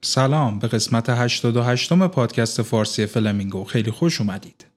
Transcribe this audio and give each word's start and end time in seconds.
سلام 0.00 0.58
به 0.58 0.68
قسمت 0.68 1.10
88 1.10 1.92
پادکست 1.92 2.62
فارسی 2.62 3.06
فلمینگو 3.06 3.64
خیلی 3.64 3.90
خوش 3.90 4.20
اومدید. 4.20 4.67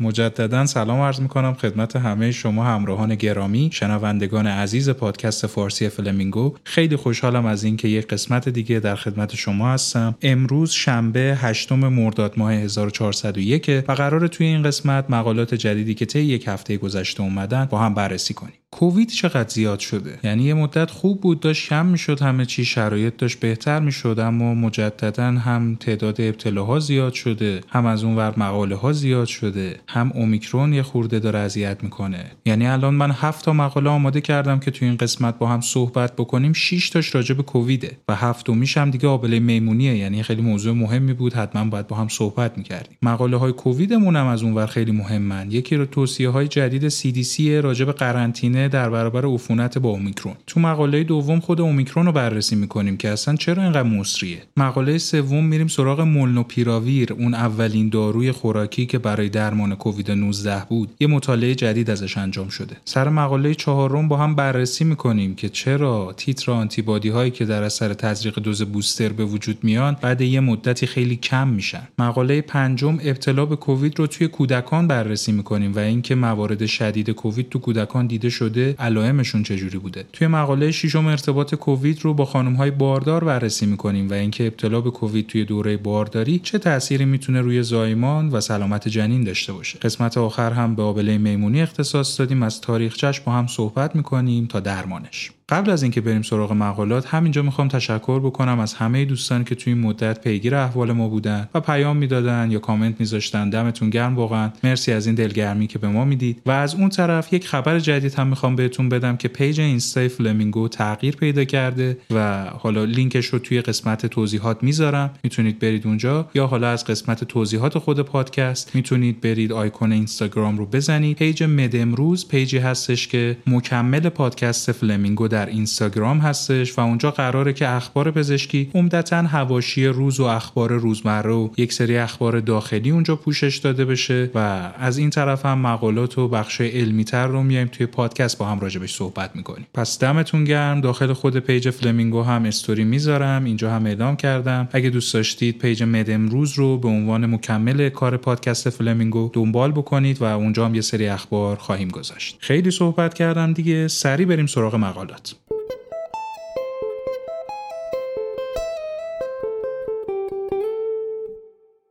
مجددا 0.00 0.66
سلام 0.66 1.00
عرض 1.00 1.20
می‌کنم 1.20 1.54
خدمت 1.54 1.96
همه 1.96 2.32
شما 2.32 2.64
همراهان 2.64 3.14
گرامی 3.14 3.70
شنوندگان 3.72 4.46
عزیز 4.46 4.90
پادکست 4.90 5.46
فارسی 5.46 5.88
فلمینگو. 5.88 6.54
خیلی 6.64 6.96
خوشحالم 6.96 7.46
از 7.46 7.64
اینکه 7.64 7.88
یک 7.88 8.08
قسمت 8.08 8.48
دیگه 8.48 8.80
در 8.80 8.96
خدمت 8.96 9.34
شما 9.34 9.72
هستم. 9.72 10.14
امروز 10.22 10.70
شنبه 10.70 11.38
8 11.40 11.72
مرداد 11.72 12.34
ماه 12.36 12.52
1401 12.52 13.84
و 13.88 13.92
قرار 13.92 14.26
توی 14.26 14.46
این 14.46 14.62
قسمت 14.62 15.10
مقالات 15.10 15.54
جدیدی 15.54 15.94
که 15.94 16.06
طی 16.06 16.20
یک 16.20 16.48
هفته 16.48 16.76
گذشته 16.76 17.22
اومدن 17.22 17.64
با 17.64 17.78
هم 17.78 17.94
بررسی 17.94 18.34
کنیم. 18.34 18.65
کووید 18.78 19.08
چقدر 19.08 19.48
زیاد 19.48 19.78
شده؟ 19.78 20.18
یعنی 20.24 20.44
یه 20.44 20.54
مدت 20.54 20.90
خوب 20.90 21.20
بود 21.20 21.40
داشت 21.40 21.68
کم 21.68 21.86
می‌شد 21.86 22.22
همه 22.22 22.44
چی 22.44 22.64
شرایط 22.64 23.16
داشت 23.16 23.40
بهتر 23.40 23.80
می‌شد 23.80 24.18
اما 24.20 24.54
مجددا 24.54 25.30
هم 25.30 25.76
تعداد 25.80 26.20
ابتلاها 26.20 26.78
زیاد 26.78 27.12
شده 27.12 27.60
هم 27.68 27.86
از 27.86 28.04
اون 28.04 28.16
ور 28.16 28.34
مقاله 28.36 28.74
ها 28.74 28.92
زیاد 28.92 29.26
شده 29.26 29.76
هم 29.88 30.12
اومیکرون 30.14 30.72
یه 30.72 30.82
خورده 30.82 31.18
داره 31.18 31.38
اذیت 31.38 31.82
می‌کنه. 31.82 32.24
یعنی 32.46 32.66
الان 32.66 32.94
من 32.94 33.10
هفت 33.10 33.44
تا 33.44 33.52
مقاله 33.52 33.90
آماده 33.90 34.20
کردم 34.20 34.58
که 34.58 34.70
تو 34.70 34.84
این 34.84 34.96
قسمت 34.96 35.38
با 35.38 35.48
هم 35.48 35.60
صحبت 35.60 36.12
بکنیم 36.12 36.52
6 36.52 36.90
تاش 36.90 37.14
راجع 37.14 37.34
به 37.34 37.42
کوویده 37.42 37.96
و 38.08 38.14
هفتمیش 38.14 38.76
هم 38.76 38.90
دیگه 38.90 39.08
آبله 39.08 39.38
میمونیه 39.38 39.96
یعنی 39.96 40.22
خیلی 40.22 40.42
موضوع 40.42 40.74
مهمی 40.74 41.12
بود 41.12 41.34
حتما 41.34 41.64
باید 41.64 41.86
با 41.86 41.96
هم 41.96 42.08
صحبت 42.08 42.58
می‌کردیم. 42.58 42.96
مقاله 43.02 43.36
های 43.36 43.52
کوویدمون 43.52 44.16
هم 44.16 44.26
از 44.26 44.42
اون 44.42 44.54
ور 44.54 44.66
خیلی 44.66 44.92
مهمن. 44.92 45.50
یکی 45.50 45.76
رو 45.76 45.86
توصیه 45.86 46.28
های 46.28 46.48
جدید 46.48 46.88
CDC 46.88 47.40
راجع 47.40 47.84
به 47.84 47.92
قرنطینه 47.92 48.65
در 48.68 48.90
برابر 48.90 49.26
عفونت 49.26 49.78
با 49.78 49.88
اومیکرون. 49.88 50.34
تو 50.46 50.60
مقاله 50.60 51.04
دوم 51.04 51.40
خود 51.40 51.60
اومیکرون 51.60 52.06
رو 52.06 52.12
بررسی 52.12 52.56
می‌کنیم 52.56 52.96
که 52.96 53.08
اصلا 53.08 53.36
چرا 53.36 53.62
اینقدر 53.62 53.82
مصریه 53.82 54.42
مقاله 54.56 54.98
سوم 54.98 55.44
میریم 55.44 55.68
سراغ 55.68 56.00
مولنوپیراویر 56.00 57.12
اون 57.12 57.34
اولین 57.34 57.88
داروی 57.88 58.32
خوراکی 58.32 58.86
که 58.86 58.98
برای 58.98 59.28
درمان 59.28 59.74
کووید 59.74 60.10
19 60.10 60.62
بود. 60.68 60.88
یه 61.00 61.06
مطالعه 61.06 61.54
جدید 61.54 61.90
ازش 61.90 62.18
انجام 62.18 62.48
شده. 62.48 62.76
سر 62.84 63.08
مقاله 63.08 63.54
چهارم 63.54 64.08
با 64.08 64.16
هم 64.16 64.34
بررسی 64.34 64.84
می‌کنیم 64.84 65.34
که 65.34 65.48
چرا 65.48 66.14
تیتر 66.16 66.52
آنتیبادی 66.52 67.08
هایی 67.08 67.30
که 67.30 67.44
در 67.44 67.62
اثر 67.62 67.94
تزریق 67.94 68.38
دوز 68.38 68.62
بوستر 68.62 69.08
به 69.08 69.24
وجود 69.24 69.58
میان 69.62 69.96
بعد 70.00 70.20
یه 70.20 70.40
مدتی 70.40 70.86
خیلی 70.86 71.16
کم 71.16 71.48
میشن. 71.48 71.88
مقاله 71.98 72.40
پنجم 72.40 72.98
ابتلا 73.02 73.46
به 73.46 73.56
کووید 73.56 73.98
رو 73.98 74.06
توی 74.06 74.28
کودکان 74.28 74.86
بررسی 74.86 75.32
می‌کنیم 75.32 75.74
و 75.74 75.78
اینکه 75.78 76.14
موارد 76.14 76.66
شدید 76.66 77.10
کووید 77.10 77.48
تو 77.48 77.58
کودکان 77.58 78.06
دیده 78.06 78.28
شده 78.28 78.45
علائمشون 78.78 79.42
چجوری 79.42 79.78
بوده؟ 79.78 80.04
توی 80.12 80.26
مقاله 80.26 80.70
ششم 80.70 81.06
ارتباط 81.06 81.54
کووید 81.54 81.98
رو 82.02 82.14
با 82.14 82.24
خانم 82.24 82.54
های 82.54 82.70
باردار 82.70 83.24
بررسی 83.24 83.66
می‌کنیم 83.66 84.10
و 84.10 84.12
اینکه 84.12 84.46
ابتلا 84.46 84.80
به 84.80 84.90
کووید 84.90 85.26
توی 85.26 85.44
دوره 85.44 85.76
بارداری 85.76 86.38
چه 86.38 86.58
تأثیری 86.58 87.04
می‌تونه 87.04 87.40
روی 87.40 87.62
زایمان 87.62 88.28
و 88.28 88.40
سلامت 88.40 88.88
جنین 88.88 89.24
داشته 89.24 89.52
باشه. 89.52 89.78
قسمت 89.78 90.18
آخر 90.18 90.52
هم 90.52 90.74
به 90.74 90.82
آبله 90.82 91.18
میمونی 91.18 91.62
اختصاص 91.62 92.20
دادیم 92.20 92.42
از 92.42 92.60
تاریخچش 92.60 93.20
با 93.20 93.32
هم 93.32 93.46
صحبت 93.46 93.96
می‌کنیم 93.96 94.46
تا 94.46 94.60
درمانش. 94.60 95.30
قبل 95.48 95.70
از 95.70 95.82
اینکه 95.82 96.00
بریم 96.00 96.22
سراغ 96.22 96.52
مقالات 96.52 97.06
همینجا 97.06 97.42
می‌خوام 97.42 97.68
تشکر 97.68 98.20
بکنم 98.20 98.60
از 98.60 98.74
همه 98.74 99.04
دوستانی 99.04 99.44
که 99.44 99.54
توی 99.54 99.72
این 99.72 99.82
مدت 99.82 100.20
پیگیر 100.20 100.54
احوال 100.54 100.92
ما 100.92 101.08
بودن 101.08 101.48
و 101.54 101.60
پیام 101.60 101.96
می‌دادن 101.96 102.50
یا 102.50 102.58
کامنت 102.58 102.94
میذاشتن. 103.00 103.50
دمتون 103.50 103.90
گرم 103.90 104.16
واقعا. 104.16 104.50
مرسی 104.64 104.92
از 104.92 105.06
این 105.06 105.14
دلگرمی 105.14 105.66
که 105.66 105.78
به 105.78 105.88
ما 105.88 106.04
می‌دید. 106.04 106.42
و 106.46 106.50
از 106.50 106.74
اون 106.74 106.88
طرف 106.88 107.32
یک 107.32 107.48
خبر 107.48 107.78
جدید 107.78 108.14
هم 108.14 108.26
می‌خوام 108.26 108.56
بهتون 108.56 108.88
بدم 108.88 109.16
که 109.16 109.28
page 109.28 109.60
اینستای 109.60 110.08
فلمینگو 110.08 110.68
تغییر 110.68 111.16
پیدا 111.16 111.44
کرده 111.44 111.98
و 112.10 112.44
حالا 112.44 112.84
لینکش 112.84 113.26
رو 113.26 113.38
توی 113.38 113.60
قسمت 113.60 114.06
توضیحات 114.06 114.62
می‌ذارم. 114.62 115.10
می‌تونید 115.22 115.58
برید 115.58 115.86
اونجا 115.86 116.28
یا 116.34 116.46
حالا 116.46 116.68
از 116.68 116.84
قسمت 116.84 117.24
توضیحات 117.24 117.78
خود 117.78 118.00
پادکست 118.00 118.74
می‌تونید 118.74 119.20
برید 119.20 119.52
آیکون 119.52 119.92
اینستاگرام 119.92 120.58
رو 120.58 120.66
بزنید. 120.66 121.16
page 121.16 121.42
مد 121.42 121.76
امروز 121.76 122.28
page 122.28 122.52
ی 122.52 122.58
هستش 122.58 123.08
که 123.08 123.36
مکمل 123.46 124.08
پادکست 124.08 124.72
فلمینگو 124.72 125.28
در 125.36 125.46
اینستاگرام 125.46 126.18
هستش 126.18 126.78
و 126.78 126.80
اونجا 126.80 127.10
قراره 127.10 127.52
که 127.52 127.68
اخبار 127.68 128.10
پزشکی 128.10 128.70
عمدتا 128.74 129.16
حواشی 129.16 129.86
روز 129.86 130.20
و 130.20 130.24
اخبار 130.24 130.72
روزمره 130.72 131.32
و 131.32 131.48
یک 131.56 131.72
سری 131.72 131.96
اخبار 131.96 132.40
داخلی 132.40 132.90
اونجا 132.90 133.16
پوشش 133.16 133.56
داده 133.56 133.84
بشه 133.84 134.30
و 134.34 134.38
از 134.78 134.98
این 134.98 135.10
طرف 135.10 135.46
هم 135.46 135.58
مقالات 135.58 136.18
و 136.18 136.28
بخش 136.28 136.60
علمی 136.60 137.04
تر 137.04 137.26
رو 137.26 137.42
میایم 137.42 137.68
توی 137.68 137.86
پادکست 137.86 138.38
با 138.38 138.46
هم 138.46 138.60
راجبش 138.60 138.94
صحبت 138.94 139.36
می‌کنیم. 139.36 139.66
پس 139.74 139.98
دمتون 139.98 140.44
گرم. 140.44 140.80
داخل 140.80 141.12
خود 141.12 141.38
page 141.38 141.70
فلمینگو 141.70 142.22
هم 142.22 142.44
استوری 142.44 142.84
می‌ذارم. 142.84 143.44
اینجا 143.44 143.70
هم 143.70 143.86
اعلام 143.86 144.16
کردم. 144.16 144.68
اگه 144.72 144.90
دوست 144.90 145.14
داشتید 145.14 145.58
page 145.58 145.82
مد 145.82 146.10
امروز 146.10 146.52
رو 146.52 146.78
به 146.78 146.88
عنوان 146.88 147.26
مکمل 147.26 147.88
کار 147.88 148.16
پادکست 148.16 148.70
فلمینگو 148.70 149.30
دنبال 149.32 149.72
بکنید 149.72 150.22
و 150.22 150.24
اونجا 150.24 150.66
هم 150.66 150.74
یه 150.74 150.80
سری 150.80 151.08
اخبار 151.08 151.56
خواهیم 151.56 151.88
گذاشت. 151.88 152.36
خیلی 152.40 152.70
صحبت 152.70 153.14
کردم 153.14 153.52
دیگه. 153.52 153.88
سری 153.88 154.24
بریم 154.24 154.46
سراغ 154.46 154.74
مقالات. 154.74 155.25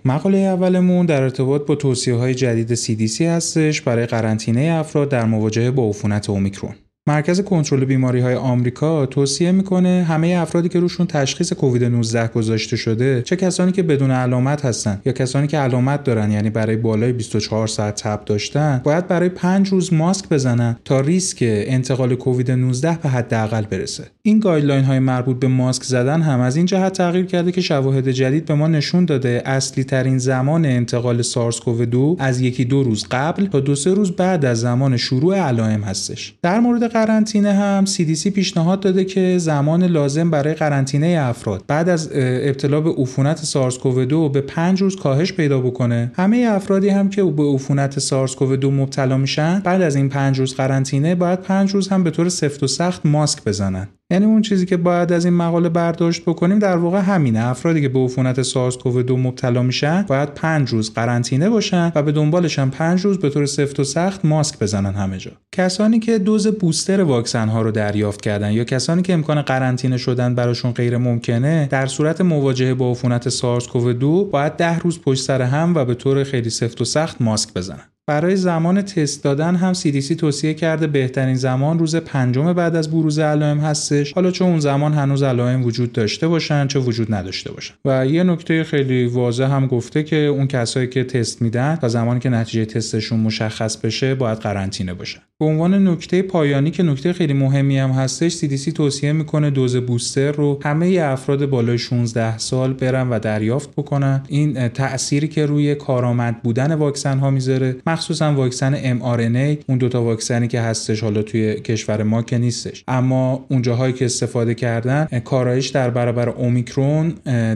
مقاله 0.08 0.38
اولمون 0.38 1.06
در 1.06 1.22
ارتباط 1.22 1.66
با 1.66 1.76
توصیه 1.76 2.16
های 2.16 2.36
جدید 2.36 2.76
CDC 2.76 3.22
هستش 3.22 3.82
برای 3.82 4.06
قرنطینه 4.06 4.62
افراد 4.62 5.10
در 5.10 5.26
مواجهه 5.26 5.72
با 5.72 5.90
عفونت 5.90 6.30
اومیکرون. 6.30 6.76
مرکز 7.08 7.42
کنترل 7.42 7.86
بیماری 7.86 8.20
های 8.20 8.36
آمریکا 8.36 9.06
توصیه 9.06 9.52
می‌کنه 9.52 10.06
همه 10.10 10.28
افرادی 10.28 10.70
که 10.70 10.80
روشون 10.80 11.08
تشخیص 11.08 11.54
کووید 11.54 11.84
19 11.84 12.28
گذاشته 12.28 12.76
شده 12.76 13.22
چه 13.22 13.36
کسانی 13.36 13.72
که 13.72 13.84
بدون 13.84 14.12
علامت 14.12 14.66
هستن 14.66 15.02
یا 15.06 15.14
کسانی 15.14 15.48
که 15.48 15.58
علامت 15.58 16.04
دارن 16.04 16.32
یعنی 16.32 16.50
برای 16.50 16.76
بالای 16.76 17.14
24 17.14 17.68
ساعت 17.68 18.04
تب 18.04 18.26
داشتن 18.26 18.82
باید 18.84 19.08
برای 19.08 19.30
5 19.30 19.70
روز 19.70 19.94
ماسک 19.94 20.30
بزنن 20.30 20.76
تا 20.86 21.00
ریسک 21.00 21.38
انتقال 21.42 22.16
کووید 22.16 22.52
19 22.52 23.00
به 23.04 23.10
حداقل 23.10 23.66
برسه. 23.66 24.04
این 24.22 24.40
guideline 24.40 24.84
های 24.84 25.00
مربوط 25.00 25.40
به 25.40 25.48
ماسک 25.48 25.84
زدن 25.84 26.22
هم 26.22 26.40
از 26.40 26.56
این 26.56 26.66
جهت 26.66 26.94
تغییر 26.94 27.26
کرده 27.26 27.52
که 27.52 27.62
شواهد 27.62 28.12
جدید 28.12 28.46
به 28.46 28.54
ما 28.54 28.68
نشون 28.68 29.06
داده 29.06 29.42
اصلی 29.46 29.84
ترین 29.84 30.18
زمان 30.18 30.66
انتقال 30.66 31.22
سارس 31.22 31.60
کوو 31.60 31.86
2 31.86 32.16
از 32.20 32.42
یکی 32.42 32.66
دو 32.66 32.84
روز 32.84 33.06
قبل 33.12 33.46
تا 33.46 33.60
دو 33.60 33.76
سه 33.76 33.94
روز 33.94 34.12
بعد 34.12 34.46
از 34.46 34.60
زمان 34.60 34.98
شروع 34.98 35.38
علائم 35.38 35.82
هستش. 35.82 36.34
در 36.42 36.60
مورد 36.60 36.95
قرنطینه 36.96 37.54
هم 37.54 37.86
CDC 37.86 38.28
پیشنهاد 38.28 38.80
داده 38.80 39.06
که 39.06 39.38
زمان 39.38 39.84
لازم 39.84 40.32
برای 40.32 40.54
قرنطینه 40.54 41.18
افراد 41.22 41.64
بعد 41.68 41.90
از 41.90 42.10
ابتلا 42.14 42.82
به 42.82 42.90
عفونت 42.98 43.38
سارس 43.38 43.78
کوو 43.78 44.06
2 44.06 44.30
به 44.30 44.42
5 44.42 44.82
روز 44.82 44.96
کاهش 44.96 45.34
پیدا 45.34 45.60
بکنه. 45.60 46.12
همه 46.16 46.48
افرادی 46.50 46.90
هم 46.90 47.10
که 47.10 47.24
به 47.24 47.44
عفونت 47.44 48.00
سارس 48.00 48.36
کوو 48.36 48.56
2 48.56 48.72
مبتلا 48.72 49.18
میشن 49.18 49.60
بعد 49.60 49.82
از 49.82 49.96
این 49.96 50.10
5 50.10 50.40
روز 50.40 50.56
قرنطینه 50.56 51.16
باید 51.16 51.42
5 51.42 51.72
روز 51.72 51.88
هم 51.88 52.04
به 52.04 52.12
طور 52.12 52.30
سفت 52.30 52.64
و 52.64 52.68
سخت 52.68 53.06
ماسک 53.06 53.44
بزنن. 53.44 53.88
یعنی 54.12 54.26
اون 54.26 54.42
چیزی 54.42 54.66
که 54.66 54.78
باید 54.78 55.14
از 55.14 55.26
این 55.26 55.34
مقاله 55.34 55.70
برداشت 55.70 56.22
بکنیم 56.22 56.60
در 56.60 56.78
واقع 56.78 57.00
همینه. 57.00 57.48
افرادی 57.48 57.82
که 57.82 57.90
به 57.90 58.00
عفونت 58.00 58.42
سارس 58.42 58.78
کوو 58.78 59.04
2 59.04 59.18
مبتلا 59.18 59.62
میشن 59.62 60.02
باید 60.02 60.30
5 60.30 60.70
روز 60.70 60.94
قرنطینه 60.94 61.50
باشن 61.50 61.92
و 61.96 62.04
به 62.04 62.12
دنبالش 62.12 62.60
هم 62.60 62.72
5 62.72 63.02
روز 63.02 63.20
به 63.20 63.30
طور 63.30 63.46
سفت 63.46 63.80
و 63.80 63.84
سخت 63.84 64.26
ماسک 64.26 64.60
بزنن 64.60 64.94
همه 64.94 65.18
جا. 65.18 65.32
کسانی 65.52 66.00
که 66.00 66.18
دوز 66.18 66.48
بوستر 66.48 67.02
واکسن 67.02 67.50
ها 67.50 67.62
رو 67.62 67.72
دریافت 67.72 68.22
کردن 68.22 68.52
یا 68.52 68.64
کسانی 68.64 69.02
که 69.02 69.14
امکان 69.14 69.42
قرنطینه 69.42 69.98
شدن 69.98 70.36
براشون 70.36 70.72
غیر 70.72 70.98
ممکنه 70.98 71.68
در 71.72 71.86
صورت 71.86 72.22
مواجهه 72.22 72.74
با 72.74 72.92
عفونت 72.92 73.30
سارس 73.30 73.68
کوو 73.68 73.94
2 73.94 74.26
باید 74.26 74.58
10 74.58 74.79
روز 74.79 75.02
پشت 75.02 75.24
سر 75.24 75.41
هم 75.41 75.76
و 75.76 75.85
به 75.85 75.96
طور 75.96 76.24
خیلی 76.24 76.50
سفت 76.50 76.82
و 76.82 76.85
سخت 76.85 77.22
ماسک 77.22 77.53
بزنن. 77.53 77.95
برای 78.07 78.35
زمان 78.35 78.81
تست 78.81 79.23
دادن 79.23 79.55
هم 79.55 79.73
CDC 79.73 80.16
توصیه 80.16 80.53
کرده 80.53 80.87
بهترین 80.87 81.35
زمان 81.35 81.79
روز 81.79 81.96
پنجم 81.96 82.53
بعد 82.53 82.75
از 82.75 82.91
بروز 82.91 83.19
علائم 83.19 83.59
هستش. 83.59 84.13
حالا 84.13 84.31
چه 84.31 84.46
اون 84.46 84.59
زمان 84.59 84.93
هنوز 84.93 85.23
علائم 85.23 85.63
وجود 85.63 85.91
داشته 85.91 86.28
باشن 86.28 86.67
چه 86.67 86.79
وجود 86.79 87.13
نداشته 87.13 87.52
باشن. 87.52 87.73
و 87.85 88.05
یه 88.05 88.23
نکته 88.23 88.63
خیلی 88.63 89.05
واضح 89.05 89.43
هم 89.43 89.67
گفته 89.67 90.03
که 90.03 90.16
اون 90.16 90.47
کسایی 90.47 90.87
که 90.87 91.03
تست 91.03 91.41
میدن 91.41 91.75
تا 91.75 91.87
زمانی 91.87 92.19
که 92.19 92.29
نتیجه 92.29 92.66
تستشون 92.66 93.19
مشخص 93.19 93.78
بشه 93.78 94.16
باید 94.16 94.37
قرنطینه 94.37 94.93
باشن. 94.93 95.19
به 95.40 95.46
عنوان 95.46 95.87
نکته 95.87 96.22
پایانی 96.22 96.72
که 96.72 96.84
نکته 96.84 97.13
خیلی 97.13 97.34
مهمی 97.34 97.78
هم 97.78 97.90
هستش 97.90 98.37
CDC 98.37 98.73
توصیه 98.73 99.11
می‌کنه 99.11 99.49
دوز 99.49 99.75
بوستر 99.75 100.31
رو 100.31 100.59
همه 100.63 100.99
افراد 101.02 101.46
بالای 101.46 101.78
16 101.78 102.37
سال 102.37 102.73
برن 102.73 103.09
و 103.09 103.19
دریافت 103.19 103.69
بکنن. 103.75 104.23
این 104.28 104.67
تأثیری 104.67 105.28
که 105.28 105.46
روی 105.46 105.75
کارآمد 105.75 106.43
بودن 106.43 106.73
واکسن 106.73 107.19
ها 107.19 107.29
می‌ذاره. 107.29 107.75
مخصوصا 107.96 108.34
واکسن 108.34 109.00
mRNA 109.00 109.64
اون 109.68 109.78
دوتا 109.78 110.03
واکسنی 110.03 110.47
که 110.47 110.62
هستش 110.62 111.03
حالا 111.03 111.22
توی 111.22 111.53
کشور 111.53 112.03
ما 112.03 112.22
که 112.22 112.38
نیستش. 112.38 112.84
اما 112.88 113.46
اون 113.50 113.62
جاهایی 113.62 113.94
که 113.94 114.06
استفاده 114.06 114.53
کردن 114.53 115.08
کارایش 115.24 115.68
در 115.68 115.90
برابر 115.90 116.30
اومیکرون 116.30 117.09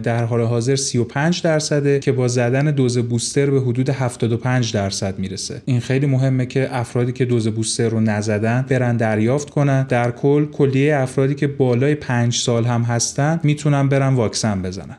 در 0.03 0.23
حال 0.23 0.41
حاضر 0.41 0.75
35 0.75 1.41
درصده 1.41 1.99
که 1.99 2.11
با 2.11 2.27
زدن 2.27 2.71
دوز 2.71 2.97
بوستر 2.97 3.49
به 3.49 3.61
حدود 3.61 3.89
75 3.89 4.73
درصد 4.73 5.19
می‌رسه. 5.19 5.61
این 5.65 5.79
خیلی 5.79 6.05
مهمه 6.05 6.45
که 6.45 6.67
افرادی 6.71 7.11
که 7.11 7.25
دوز 7.25 7.47
بوستر 7.47 7.89
رو 7.89 7.99
نزدن 7.99 8.65
برن 8.69 8.97
دریافت 8.97 9.49
کنن. 9.49 9.85
در 9.89 10.11
کل 10.11 10.45
کلیه 10.45 10.95
افرادی 10.95 11.35
که 11.35 11.47
بالای 11.47 11.95
5 11.95 12.35
سال 12.35 12.65
هم 12.65 12.81
هستن 12.81 13.39
می‌تونن 13.43 13.89
برن 13.89 14.13
واکسن 14.13 14.61
بزنن. 14.61 14.97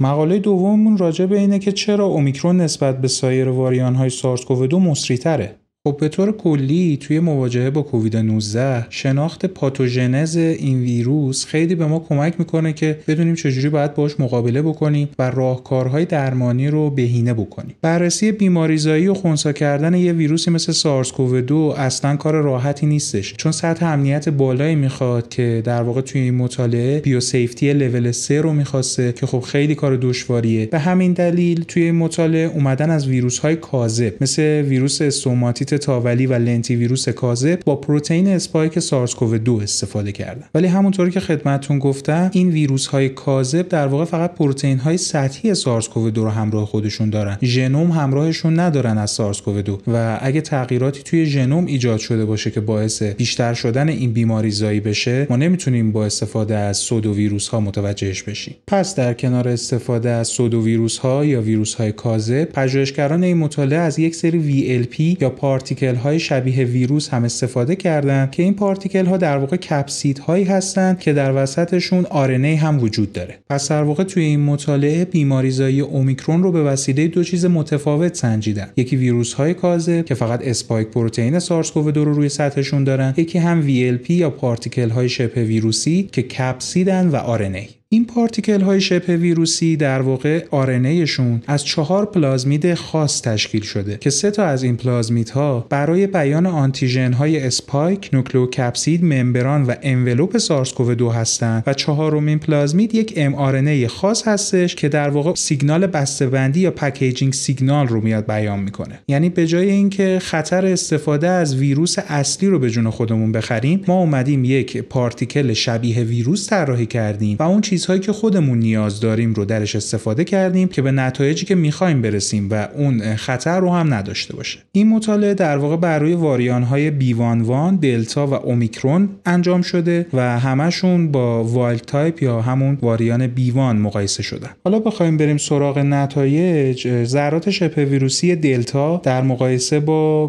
مقاله 0.00 0.38
دوممون 0.38 0.98
راجع 0.98 1.26
به 1.26 1.38
اینه 1.38 1.58
که 1.58 1.72
چرا 1.72 2.04
اومیکرون 2.04 2.56
نسبت 2.56 3.00
به 3.00 3.08
سایر 3.08 3.48
واریان 3.48 3.94
های 3.94 4.10
سارس 4.10 4.44
کوو 4.44 4.66
2 4.66 4.94
تره 4.94 5.65
خب 5.86 5.96
به 6.00 6.08
طور 6.08 6.32
کلی 6.32 6.98
توی 7.00 7.20
مواجهه 7.20 7.70
با 7.70 7.82
کووید 7.82 8.16
19 8.16 8.86
شناخت 8.90 9.46
پاتوژنز 9.46 10.36
این 10.36 10.80
ویروس 10.80 11.44
خیلی 11.44 11.74
به 11.74 11.86
ما 11.86 11.98
کمک 12.08 12.34
می‌کنه 12.38 12.72
که 12.72 12.98
بدونیم 13.08 13.34
چجوری 13.34 13.68
باید 13.68 13.94
باش 13.94 14.20
مقابله 14.20 14.62
بکنیم 14.62 15.08
و 15.18 15.30
راهکارهای 15.30 16.04
درمانی 16.04 16.68
رو 16.68 16.90
بهینه 16.90 17.34
بکنیم. 17.34 17.74
بررسی 17.82 18.32
بیماریزایی 18.32 19.08
و 19.08 19.14
خونسا 19.14 19.52
کردن 19.52 19.94
یه 19.94 20.12
ویروسی 20.12 20.50
مثل 20.50 20.72
سارس 20.72 21.12
کوو 21.12 21.40
2 21.40 21.74
اصلا 21.78 22.16
کار 22.16 22.34
راحتی 22.34 22.86
نیستش 22.86 23.34
چون 23.36 23.52
سطح 23.52 23.86
امنیت 23.86 24.28
بالایی 24.28 24.74
می‌خواد 24.74 25.28
که 25.28 25.62
در 25.64 25.82
واقع 25.82 26.00
توی 26.00 26.20
این 26.20 26.34
مطالعه 26.34 27.00
biosafety 27.00 27.72
level 27.72 28.12
3 28.12 28.40
رو 28.40 28.52
می‌خواسته 28.52 29.12
که 29.12 29.26
خب 29.26 29.40
خیلی 29.40 29.74
کار 29.74 29.96
دشواریه. 29.96 30.66
به 30.66 30.78
همین 30.78 31.12
دلیل 31.12 31.64
توی 31.64 31.82
این 31.82 31.94
مطالعه 31.94 32.50
اومدن 32.54 32.90
از 32.90 33.08
ویروس 33.08 33.38
های 33.38 33.56
کاذب 33.56 34.14
مثل 34.20 34.42
ویروس 34.42 35.02
استوماتیت 35.02 35.75
تاولی 35.78 36.26
و 36.26 36.34
lentivirus 36.34 37.08
کاذب 37.08 37.60
با 37.64 37.76
پروتئین 37.76 38.28
spike 38.28 38.78
سارس 38.78 39.14
کوو 39.14 39.38
2 39.38 39.60
استفاده 39.62 40.12
کردن. 40.12 40.44
ولی 40.54 40.66
همونطوری 40.66 41.10
که 41.10 41.20
خدمتتون 41.20 41.78
گفتم 41.78 42.30
این 42.32 42.50
ویروس 42.50 42.86
های 42.86 43.08
کاذب 43.08 43.68
در 43.68 43.86
واقع 43.86 44.04
فقط 44.04 44.34
پروتئین 44.34 44.78
های 44.78 44.96
سطحی 44.96 45.54
سارس 45.54 45.88
کوو 45.88 46.10
2 46.10 46.24
رو 46.24 46.30
همراه 46.30 46.66
خودشون 46.66 47.10
دارن. 47.10 47.38
ژنوم 47.42 47.90
همراهشون 47.90 48.60
ندارن 48.60 48.98
از 48.98 49.10
سارس 49.10 49.40
کوو 49.40 49.62
2 49.62 49.78
و 49.86 50.18
اگه 50.22 50.40
تغییراتی 50.40 51.02
توی 51.02 51.26
ژنوم 51.26 51.66
ایجاد 51.66 51.98
شده 51.98 52.24
باشه 52.24 52.50
که 52.50 52.60
باعث 52.60 53.02
بیشتر 53.02 53.54
شدن 53.54 53.88
این 53.88 54.12
بیماری 54.12 54.50
زایی 54.50 54.80
بشه 54.80 55.26
ما 55.30 55.36
نمی‌تونیم 55.36 55.92
با 55.92 56.06
استفاده 56.06 56.56
از 56.56 56.76
pseudovirus 56.76 57.48
ها 57.48 57.60
متوجهش 57.60 58.22
بشیم. 58.22 58.54
پس 58.66 58.94
در 58.94 59.14
کنار 59.14 59.48
استفاده 59.48 60.10
از 60.10 60.28
pseudovirus 60.28 60.98
ها 60.98 61.24
یا 61.24 61.42
ویروس 61.42 61.74
های 61.74 61.92
کاذب 61.92 62.44
پژوهشگران 62.44 63.24
این 63.24 63.36
مطالعه 63.36 63.78
از 63.78 63.98
یک 63.98 64.14
سری 64.14 64.84
VLP 64.84 65.22
یا 65.22 65.30
پارت 65.30 65.65
particle 65.66 65.94
های 65.94 66.18
شبیه 66.18 66.64
ویروس 66.64 67.08
هم 67.08 67.24
استفاده 67.24 67.76
کردن 67.76 68.28
که 68.32 68.42
این 68.42 68.54
particle 68.54 69.06
ها 69.06 69.16
در 69.16 69.38
واقع 69.38 69.56
capsid 69.56 70.18
هایی 70.18 70.44
هستند 70.44 70.98
که 70.98 71.12
در 71.12 71.42
وسطشون 71.42 72.04
RNA 72.04 72.56
هم 72.56 72.82
وجود 72.82 73.12
داره. 73.12 73.38
پس 73.50 73.68
در 73.68 73.82
واقع 73.82 74.04
توی 74.04 74.22
این 74.22 74.40
مطالعه 74.40 75.04
بیماریزایی 75.04 75.80
اومیکرون 75.80 76.42
رو 76.42 76.52
به 76.52 76.62
وسیله 76.62 77.08
دو 77.08 77.24
چیز 77.24 77.46
متفاوت 77.46 78.14
سنجیدن. 78.14 78.68
یکی 78.76 78.96
ویروس 78.96 79.32
های 79.32 79.54
کاذب 79.54 80.04
که 80.04 80.14
فقط 80.14 80.40
spike 80.42 80.88
protein 80.88 81.38
سارس 81.38 81.70
کوو 81.70 81.90
2 81.90 82.04
رو 82.04 82.14
روی 82.14 82.28
سطحشون 82.28 82.84
دارن. 82.84 83.14
یکی 83.16 83.38
هم 83.38 83.62
VLP 83.62 84.10
یا 84.10 84.30
particle 84.30 84.90
های 84.90 85.08
شبه 85.08 85.44
ویروسی 85.44 86.08
که 86.12 86.22
capsid 86.22 86.96
ان 86.96 87.08
و 87.08 87.16
RNA 87.16 87.68
این 87.88 88.06
particle 88.06 88.60
های 88.60 88.80
شبه 88.80 89.16
ویروسی 89.16 89.76
در 89.76 90.02
واقع 90.02 90.44
RNA 90.50 90.89
شون 90.89 91.42
از 91.46 91.64
چهار 91.64 92.06
plasmid 92.06 92.74
خاص 92.74 93.22
تشکیل 93.22 93.62
شده 93.62 93.96
که 94.00 94.10
سه 94.10 94.30
تا 94.30 94.44
از 94.44 94.62
این 94.62 94.76
plasmid 94.76 95.55
ها 95.55 95.66
برای 95.70 96.06
بیان 96.06 96.46
آنتیژن 96.46 97.12
های 97.12 97.40
spike، 97.40 98.10
nucleocapsid، 98.12 99.04
membrane 99.04 99.62
و 99.62 99.74
envelope 99.82 100.38
سارس 100.38 100.72
کوو 100.72 100.94
2 100.94 101.10
هستند 101.10 101.62
و 101.66 101.74
چهارمین 101.74 102.38
plasmid 102.38 102.94
یک 102.94 103.12
ام 103.16 103.86
خاص 103.86 104.28
هستش 104.28 104.74
که 104.74 104.88
در 104.88 105.08
واقع 105.08 105.34
سیگنال 105.34 105.86
بسته‌بندی 105.86 106.60
یا 106.60 106.70
packaging 106.70 107.32
signal 107.32 107.88
رو 107.88 108.00
میاد 108.00 108.26
بیان 108.26 108.60
می‌کنه. 108.60 109.00
یعنی 109.08 109.28
به 109.28 109.46
جای 109.46 109.70
اینکه 109.70 110.18
خطر 110.22 110.66
استفاده 110.66 111.28
از 111.28 111.56
ویروس 111.56 111.96
اصلی 111.98 112.48
رو 112.48 112.58
به 112.58 112.70
جون 112.70 112.90
خودمون 112.90 113.32
بخریم 113.32 113.84
ما 113.88 114.00
اومدیم 114.00 114.44
یک 114.44 114.76
particle 114.76 115.52
شبیه 115.52 116.02
ویروس 116.02 116.50
طراحی 116.50 116.86
کردیم 116.86 117.36
و 117.40 117.42
اون 117.42 117.60
چیزهایی 117.76 118.00
که 118.00 118.12
خودمون 118.12 118.58
نیاز 118.58 119.00
داریم 119.00 119.34
رو 119.34 119.44
درش 119.44 119.76
استفاده 119.76 120.24
کردیم 120.24 120.68
که 120.68 120.82
به 120.82 120.90
نتایجی 120.90 121.46
که 121.46 121.54
می‌خوایم 121.54 122.02
برسیم 122.02 122.48
و 122.50 122.68
اون 122.76 123.16
خطر 123.16 123.60
رو 123.60 123.70
هم 123.70 123.94
نداشته 123.94 124.36
باشه. 124.36 124.58
این 124.72 124.88
مطالعه 124.88 125.34
در 125.34 125.56
واقع 125.56 125.76
بر 125.76 125.98
روی 125.98 126.14
واریان 126.14 126.62
های 126.62 126.90
B.1 126.90 127.40
وان 127.40 127.76
دلتا 127.76 128.26
و 128.26 128.34
اومیکرون 128.34 129.08
انجام 129.26 129.62
شده 129.62 130.06
و 130.12 130.38
همشون 130.38 131.12
با 131.12 131.44
wild 131.44 131.80
type 131.80 132.22
یا 132.22 132.40
همون 132.40 132.78
واریان 132.82 133.26
B.1 133.26 133.76
مقایسه 133.76 134.22
شدن. 134.22 134.50
حالا 134.64 134.78
بخوایم 134.78 135.16
بریم 135.16 135.36
سراغ 135.36 135.78
نتایج. 135.78 137.04
ذرات 137.04 137.50
شبه 137.50 137.84
ویروسی 137.84 138.36
دلتا 138.36 139.00
در 139.04 139.22
مقایسه 139.22 139.80
با 139.80 140.24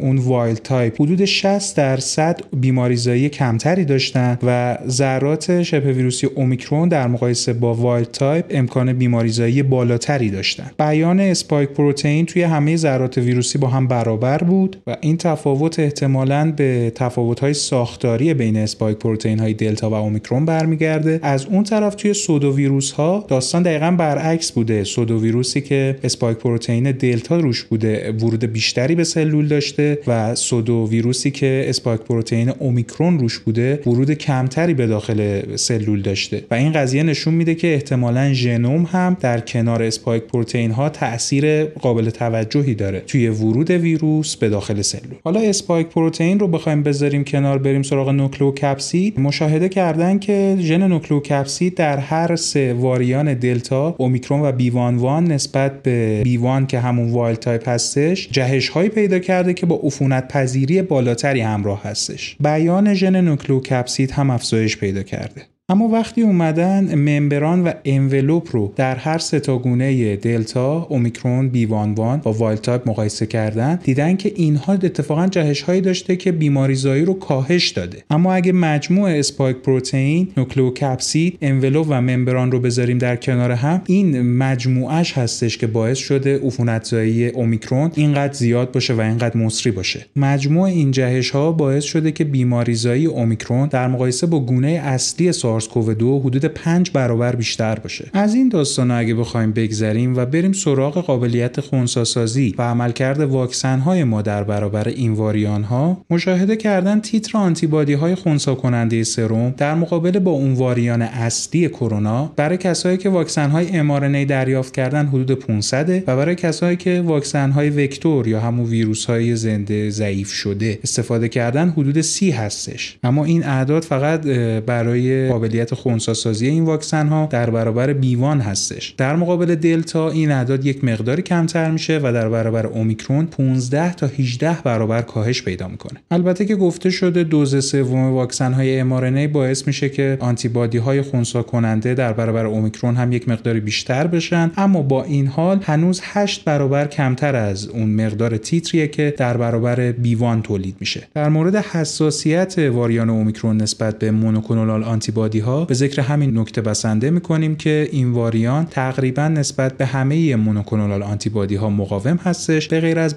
اون 0.00 0.18
wild 0.18 0.60
type 0.64 1.00
حدود 1.00 1.24
60 1.24 1.76
درصد 1.76 2.40
بیماریزایی 2.56 3.28
کمتری 3.28 3.84
داشتن 3.84 4.38
و 4.42 4.78
ذرات 4.88 5.62
شبه 5.62 5.92
ویروسی 5.92 6.26
اومیکرون 6.26 6.88
در 6.92 7.06
مقایسه 7.06 7.52
با 7.52 7.74
wild 7.74 8.10
type 8.10 8.44
امکان 8.50 8.92
بیماریزایی 8.92 9.62
بالاتری 9.62 10.30
داشتن. 10.30 10.70
بیان 10.78 11.20
spike 11.20 11.68
protein 11.68 12.26
توی 12.26 12.42
همه 12.42 12.76
ذرات 12.76 13.18
ویروسی 13.18 13.58
با 13.58 13.68
هم 13.68 13.86
برابر 13.86 14.38
بود 14.38 14.82
و 14.86 14.96
این 15.00 15.16
تفاوت 15.16 15.78
احتمالاً 15.78 16.52
به 16.56 16.92
تفاوت‌های 16.94 17.54
ساختاری 17.54 18.34
بین 18.34 18.56
spike 18.56 18.98
protein 18.98 19.38
های 19.38 19.54
دلتا 19.54 19.90
و 19.90 19.94
اومیکرون 19.94 20.44
برمیگرده. 20.44 21.20
از 21.22 21.46
اون 21.46 21.64
طرف 21.64 21.94
توی 21.94 22.14
pseudovirus 22.14 22.92
ها 22.92 23.24
داستان 23.28 23.62
دقیقا 23.62 23.90
برعکس 23.90 24.52
بوده. 24.52 24.84
pseudovirus 24.84 25.22
ی 25.22 25.60
که 25.60 25.96
spike 26.04 26.38
protein 26.38 26.92
دلتا 26.92 27.36
روش 27.36 27.64
بوده 27.64 28.12
ورود 28.12 28.44
بیشتری 28.44 28.94
به 28.94 29.04
سلول 29.04 29.48
داشته 29.48 29.98
و 30.06 30.34
pseudovirus 30.34 30.88
ی 30.90 31.30
که 31.30 31.64
spike 31.68 32.00
protein 32.00 32.48
اومیکرون 32.48 33.18
روش 33.18 33.38
بوده 33.38 33.80
ورود 33.86 34.10
کمتری 34.10 34.74
به 34.74 34.86
داخل 34.86 35.42
سلول 35.56 36.02
داشته. 36.02 36.44
و 36.50 36.54
این 36.54 36.72
قضیه 36.82 37.02
نشون 37.02 37.34
میده 37.34 37.54
که 37.54 37.74
احتمالا 37.74 38.32
ژنوم 38.32 38.82
هم 38.82 39.16
در 39.20 39.40
کنار 39.40 39.82
spike 39.82 40.22
protein 40.22 40.70
ها 40.70 40.88
تاثیر 40.88 41.64
قابل 41.64 42.10
توجهی 42.10 42.74
داره 42.74 43.00
توی 43.00 43.28
ورود 43.28 43.70
ویروس 43.70 44.36
به 44.36 44.48
داخل 44.48 44.82
سلول. 44.82 45.16
حالا 45.24 45.40
spike 45.40 45.86
protein 45.86 46.38
رو 46.38 46.48
بخوایم 46.48 46.82
بذاریم 46.82 47.24
کنار 47.24 47.58
بریم 47.58 47.82
سراغ 47.82 48.08
nucleocapsid. 48.08 49.20
مشاهده 49.20 49.68
کردن 49.68 50.18
که 50.18 50.56
ژن 50.60 50.86
nucleocapsid 50.86 51.74
در 51.74 51.98
هر 51.98 52.36
سه 52.36 52.74
variant 52.74 53.34
دلتا 53.34 53.94
اومیکرون 53.98 54.40
و 54.40 54.52
B.1.1 54.52 55.24
نسبت 55.24 55.82
به 55.82 56.20
B.1 56.24 56.66
که 56.66 56.80
همون 56.80 57.10
wild 57.10 57.38
type 57.38 57.68
هستش 57.68 58.28
جهش 58.30 58.68
هایی 58.68 58.88
پیدا 58.88 59.18
کرده 59.18 59.54
که 59.54 59.66
با 59.66 59.80
عفونت 59.82 60.28
پذیری 60.28 60.82
بالاتری 60.82 61.40
همراه 61.40 61.82
هستش. 61.82 62.36
بیان 62.40 62.94
ژن 62.94 63.20
nucleocapsid 63.20 64.10
هم 64.10 64.30
افزایش 64.30 64.76
پیدا 64.76 65.02
کرده. 65.02 65.51
اما 65.72 65.88
وقتی 65.88 66.22
اومدن 66.22 66.94
membrane 66.94 67.64
و 67.64 67.72
envelope 67.84 68.48
رو 68.56 68.72
در 68.76 68.96
هر 68.96 69.18
سه 69.18 69.46
تا 69.46 69.60
گونه 69.60 70.16
دلتا، 70.16 70.86
اومیکرون، 70.90 71.48
B.1.1 71.48 72.20
با 72.20 72.32
wild 72.32 72.60
type 72.60 72.88
مقایسه 72.88 73.26
کردن 73.26 73.78
دیدن 73.84 74.16
که 74.16 74.32
اینها 74.36 74.72
اتفاقا 74.72 75.26
جهش 75.26 75.62
هایی 75.62 75.80
داشته 75.80 76.16
که 76.16 76.32
بیماریزایی 76.32 77.04
رو 77.04 77.14
کاهش 77.14 77.68
داده. 77.68 78.04
اما 78.10 78.34
اگه 78.34 78.52
مجموع 78.52 79.10
spike 79.10 79.56
پروتئین، 79.56 80.28
نوکلئوکپسید، 80.36 81.38
انولوپ 81.42 81.86
و 81.90 82.00
ممبران 82.00 82.52
رو 82.52 82.60
بذاریم 82.60 82.98
در 82.98 83.16
کنار 83.16 83.50
هم 83.50 83.82
این 83.86 84.22
مجموعش 84.22 85.12
هستش 85.12 85.58
که 85.58 85.66
باعث 85.66 85.98
شده 85.98 86.38
عفونتزایی 86.38 87.28
اومیکرون 87.28 87.90
اینقدر 87.94 88.32
زیاد 88.32 88.72
باشه 88.72 88.94
و 88.94 89.00
اینقدر 89.00 89.36
مصری 89.36 89.72
باشه. 89.72 90.06
مجموع 90.16 90.64
این 90.64 90.90
جهش 90.90 91.30
ها 91.30 91.52
باعث 91.52 91.84
شده 91.84 92.12
که 92.12 92.24
بیماریزایی 92.24 93.06
اومیکرون 93.06 93.68
در 93.68 93.88
مقایسه 93.88 94.26
با 94.26 94.40
گونه 94.40 94.68
اصلی 94.68 95.32
سارس 95.32 95.61
سارس 95.62 95.68
کوو 95.68 95.94
2 95.94 96.18
حدود 96.18 96.44
5 96.44 96.90
برابر 96.90 97.36
بیشتر 97.36 97.78
باشه. 97.78 98.10
از 98.12 98.34
این 98.34 98.48
داستان 98.48 98.90
اگه 98.90 99.14
بخوایم 99.14 99.52
بگذریم 99.52 100.16
و 100.16 100.26
بریم 100.26 100.52
سراغ 100.52 100.98
قابلیت 101.04 101.60
خونساسازی 101.60 102.54
و 102.58 102.62
عملکرد 102.62 103.20
واکسن 103.20 103.78
های 103.78 104.04
ما 104.04 104.22
در 104.22 104.44
برابر 104.44 104.88
این 104.88 105.12
واریان 105.12 105.62
ها 105.62 106.04
مشاهده 106.10 106.56
کردن 106.56 107.00
تیتر 107.00 107.38
آنتیبادی 107.38 107.92
های 107.92 108.14
خونسا 108.14 108.54
کننده 108.54 109.04
سرم 109.04 109.54
در 109.56 109.74
مقابل 109.74 110.18
با 110.18 110.30
اون 110.30 110.52
واریان 110.52 111.02
اصلی 111.02 111.68
کرونا 111.68 112.32
برای 112.36 112.58
کسایی 112.58 112.96
که 112.96 113.08
واکسن 113.08 113.50
های 113.50 113.66
mRNA 113.66 114.28
دریافت 114.28 114.74
کردن 114.74 115.06
حدود 115.06 115.32
500 115.32 115.90
و 116.08 116.16
برای 116.16 116.34
کسایی 116.34 116.76
که 116.76 117.02
واکسن 117.06 117.50
های 117.50 117.70
وکتور 117.70 118.28
یا 118.28 118.40
همون 118.40 118.66
ویروس 118.66 119.04
های 119.04 119.36
زنده 119.36 119.90
ضعیف 119.90 120.30
شده 120.32 120.78
استفاده 120.82 121.28
کردن 121.28 121.68
حدود 121.68 122.00
30 122.00 122.30
هستش. 122.30 122.98
اما 123.02 123.24
این 123.24 123.44
اعداد 123.44 123.82
فقط 123.82 124.26
برای 124.66 125.28
قابلیت 125.42 125.74
خونساسازی 125.74 126.46
این 126.46 126.64
واکسن 126.64 127.08
ها 127.08 127.26
در 127.30 127.50
برابر 127.50 127.92
بیوان 127.92 128.40
هستش. 128.40 128.94
در 128.98 129.16
مقابل 129.16 129.54
دلتا 129.54 130.10
این 130.10 130.30
اعداد 130.30 130.66
یک 130.66 130.84
مقداری 130.84 131.22
کمتر 131.22 131.70
میشه 131.70 132.00
و 132.02 132.12
در 132.12 132.28
برابر 132.28 132.66
اومیکرون 132.66 133.26
15 133.26 133.94
تا 133.94 134.06
18 134.06 134.56
برابر 134.64 135.02
کاهش 135.02 135.42
پیدا 135.42 135.68
می‌کنه. 135.68 136.00
البته 136.10 136.44
که 136.44 136.56
گفته 136.56 136.90
شده 136.90 137.24
دوز 137.24 137.64
سوم 137.64 138.12
واکسن 138.12 138.52
های 138.52 138.82
mRNA 138.82 139.32
باعث 139.32 139.66
میشه 139.66 139.88
که 139.88 140.16
آنتیبادی 140.20 140.78
های 140.78 141.02
خونسا 141.02 141.42
کننده 141.42 141.94
در 141.94 142.12
برابر 142.12 142.46
اومیکرون 142.46 142.96
هم 142.96 143.12
یک 143.12 143.28
مقداری 143.28 143.60
بیشتر 143.60 144.06
بشن 144.06 144.50
اما 144.56 144.82
با 144.82 145.04
این 145.04 145.26
حال 145.26 145.60
هنوز 145.62 146.00
8 146.04 146.44
برابر 146.44 146.86
کمتر 146.86 147.36
از 147.36 147.68
اون 147.68 147.90
مقدار 147.90 148.36
تیتریه 148.36 148.88
که 148.88 149.14
در 149.18 149.36
برابر 149.36 149.92
بیوان 149.92 150.42
تولید 150.42 150.76
میشه. 150.80 151.02
در 151.14 151.28
مورد 151.28 151.56
حساسیت 151.56 152.58
واریان 152.58 153.10
اومیکرون 153.10 153.56
نسبت 153.56 153.98
به 153.98 154.10
مونوکلونال 154.10 154.84
آنتیبادی 154.84 155.31
ها 155.40 155.64
به 155.64 155.74
ذکر 155.74 156.02
همین 156.02 156.38
نکته 156.38 156.60
بسنده 156.60 157.10
می‌کنیم 157.10 157.56
که 157.56 157.88
این 157.92 158.12
واریان 158.12 158.64
تقریبا 158.64 159.28
نسبت 159.28 159.76
به 159.76 159.86
همه 159.86 160.36
monoclonal 160.36 161.02
antibody 161.02 161.54
ها 161.54 161.70
مقاوم 161.70 162.16
هستش 162.16 162.68
به 162.68 162.80
غیر 162.80 162.98
از 162.98 163.14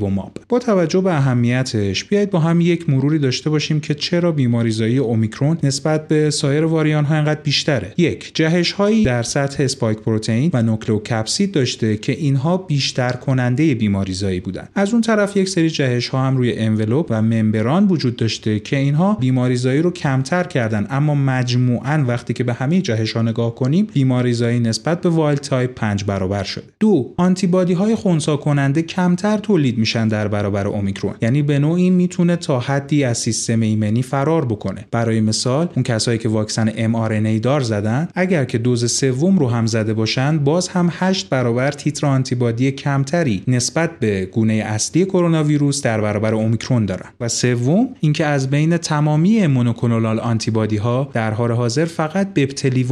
mab 0.00 0.38
با 0.48 0.58
توجه 0.58 1.00
به 1.00 1.14
اهمیتش 1.14 2.04
بیایید 2.04 2.30
با 2.30 2.38
هم 2.38 2.60
یک 2.60 2.90
مروری 2.90 3.18
داشته 3.18 3.50
باشیم 3.50 3.80
که 3.80 3.94
چرا 3.94 4.32
بیماریزایی 4.32 4.98
اومیکرون 4.98 5.58
نسبت 5.62 6.08
به 6.08 6.30
سایر 6.30 6.64
variant 6.64 7.04
ها 7.04 7.14
انقدر 7.14 7.40
بیشتره. 7.40 7.94
یک 7.96 8.34
جهش 8.34 8.72
هایی 8.72 9.04
در 9.04 9.22
سطح 9.22 9.62
spike 9.62 9.98
protein 9.98 10.50
و 10.54 10.62
nucleocapsid 10.62 11.52
داشته 11.52 11.96
که 11.96 12.12
اینها 12.12 12.56
بیشتر 12.56 13.12
کننده 13.12 13.74
بیماریزایی 13.74 14.40
بودن. 14.40 14.68
از 14.74 14.92
اون 14.92 15.00
طرف 15.00 15.36
یک 15.36 15.48
سری 15.48 15.70
جهش 15.70 16.08
ها 16.08 16.26
هم 16.26 16.36
روی 16.36 16.58
envelope 16.58 17.06
و 17.10 17.22
membrane 17.22 17.86
وجود 17.86 18.16
داشته 18.16 18.60
که 18.60 18.76
اینها 18.76 19.14
بیماریزایی 19.14 19.82
رو 19.82 19.90
کمتر 19.90 20.44
کردن 20.44 20.86
اما 20.90 21.14
مجموعا 21.54 22.04
وقتی 22.08 22.32
که 22.32 22.44
به 22.44 22.52
همه 22.52 22.80
جهش 22.80 23.12
ها 23.12 23.22
نگاه 23.22 23.54
کنیم 23.54 23.86
بیماریزایی 23.94 24.60
نسبت 24.60 25.00
به 25.00 25.08
wild 25.08 25.40
type 25.40 25.74
5 25.74 26.04
برابر 26.04 26.42
شده. 26.42 26.64
دو 26.80 27.14
آنتیبادی 27.16 27.72
های 27.72 27.94
خونسا 27.94 28.36
کننده 28.36 28.82
کمتر 28.82 29.38
تولید 29.38 29.78
میشن 29.78 30.08
در 30.08 30.28
برابر 30.28 30.66
اومیکرون. 30.66 31.14
یعنی 31.22 31.42
به 31.42 31.58
نوعی 31.58 31.90
می‌تونه 31.90 32.36
تا 32.36 32.60
حدی 32.60 33.04
از 33.04 33.18
سیستم 33.18 33.60
ایمنی 33.60 34.02
فرار 34.02 34.44
بکنه. 34.44 34.84
برای 34.90 35.20
مثال 35.20 35.68
اون 35.76 35.82
کسایی 35.82 36.18
که 36.18 36.28
واکسن 36.28 36.70
mRNA 36.70 37.40
دار 37.40 37.60
زدن 37.60 38.08
اگر 38.14 38.44
که 38.44 38.58
دوز 38.58 38.92
سوم 38.92 39.38
رو 39.38 39.48
هم 39.48 39.66
زده 39.66 39.94
باشن 39.94 40.38
باز 40.38 40.68
هم 40.68 40.88
8 40.92 41.28
برابر 41.28 41.70
تیتر 41.70 42.06
آنتیبادی 42.06 42.72
کمتری 42.72 43.42
نسبت 43.48 43.90
به 44.00 44.26
گونه 44.26 44.52
اصلی 44.54 45.04
کرونا 45.04 45.44
ویروس 45.44 45.82
در 45.82 46.00
برابر 46.00 46.34
اومیکرون 46.34 46.86
دارن. 46.86 47.08
و 47.20 47.28
سوم 47.28 47.88
اینکه 48.00 48.26
از 48.26 48.50
بین 48.50 48.76
تمامی 48.76 49.46
مونوکلونال 49.46 50.20
آنتیبادی 50.20 50.76
ها 50.76 51.10
در 51.12 51.30
حال 51.44 51.52
حاضر 51.52 51.84
فقط 51.84 52.34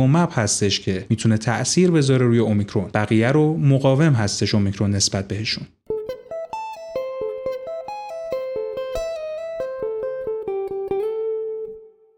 مپ 0.06 0.38
هستش 0.38 0.80
که 0.80 1.06
می‌تونه 1.08 1.38
تاثیر 1.38 1.90
بذاره 1.90 2.26
روی 2.26 2.38
اومیکرون. 2.38 2.90
بقیه 2.94 3.28
رو 3.28 3.56
مقاوم 3.56 4.12
هستش 4.12 4.54
اومیکرون 4.54 4.90
نسبت 4.90 5.28
بهشون. 5.28 5.64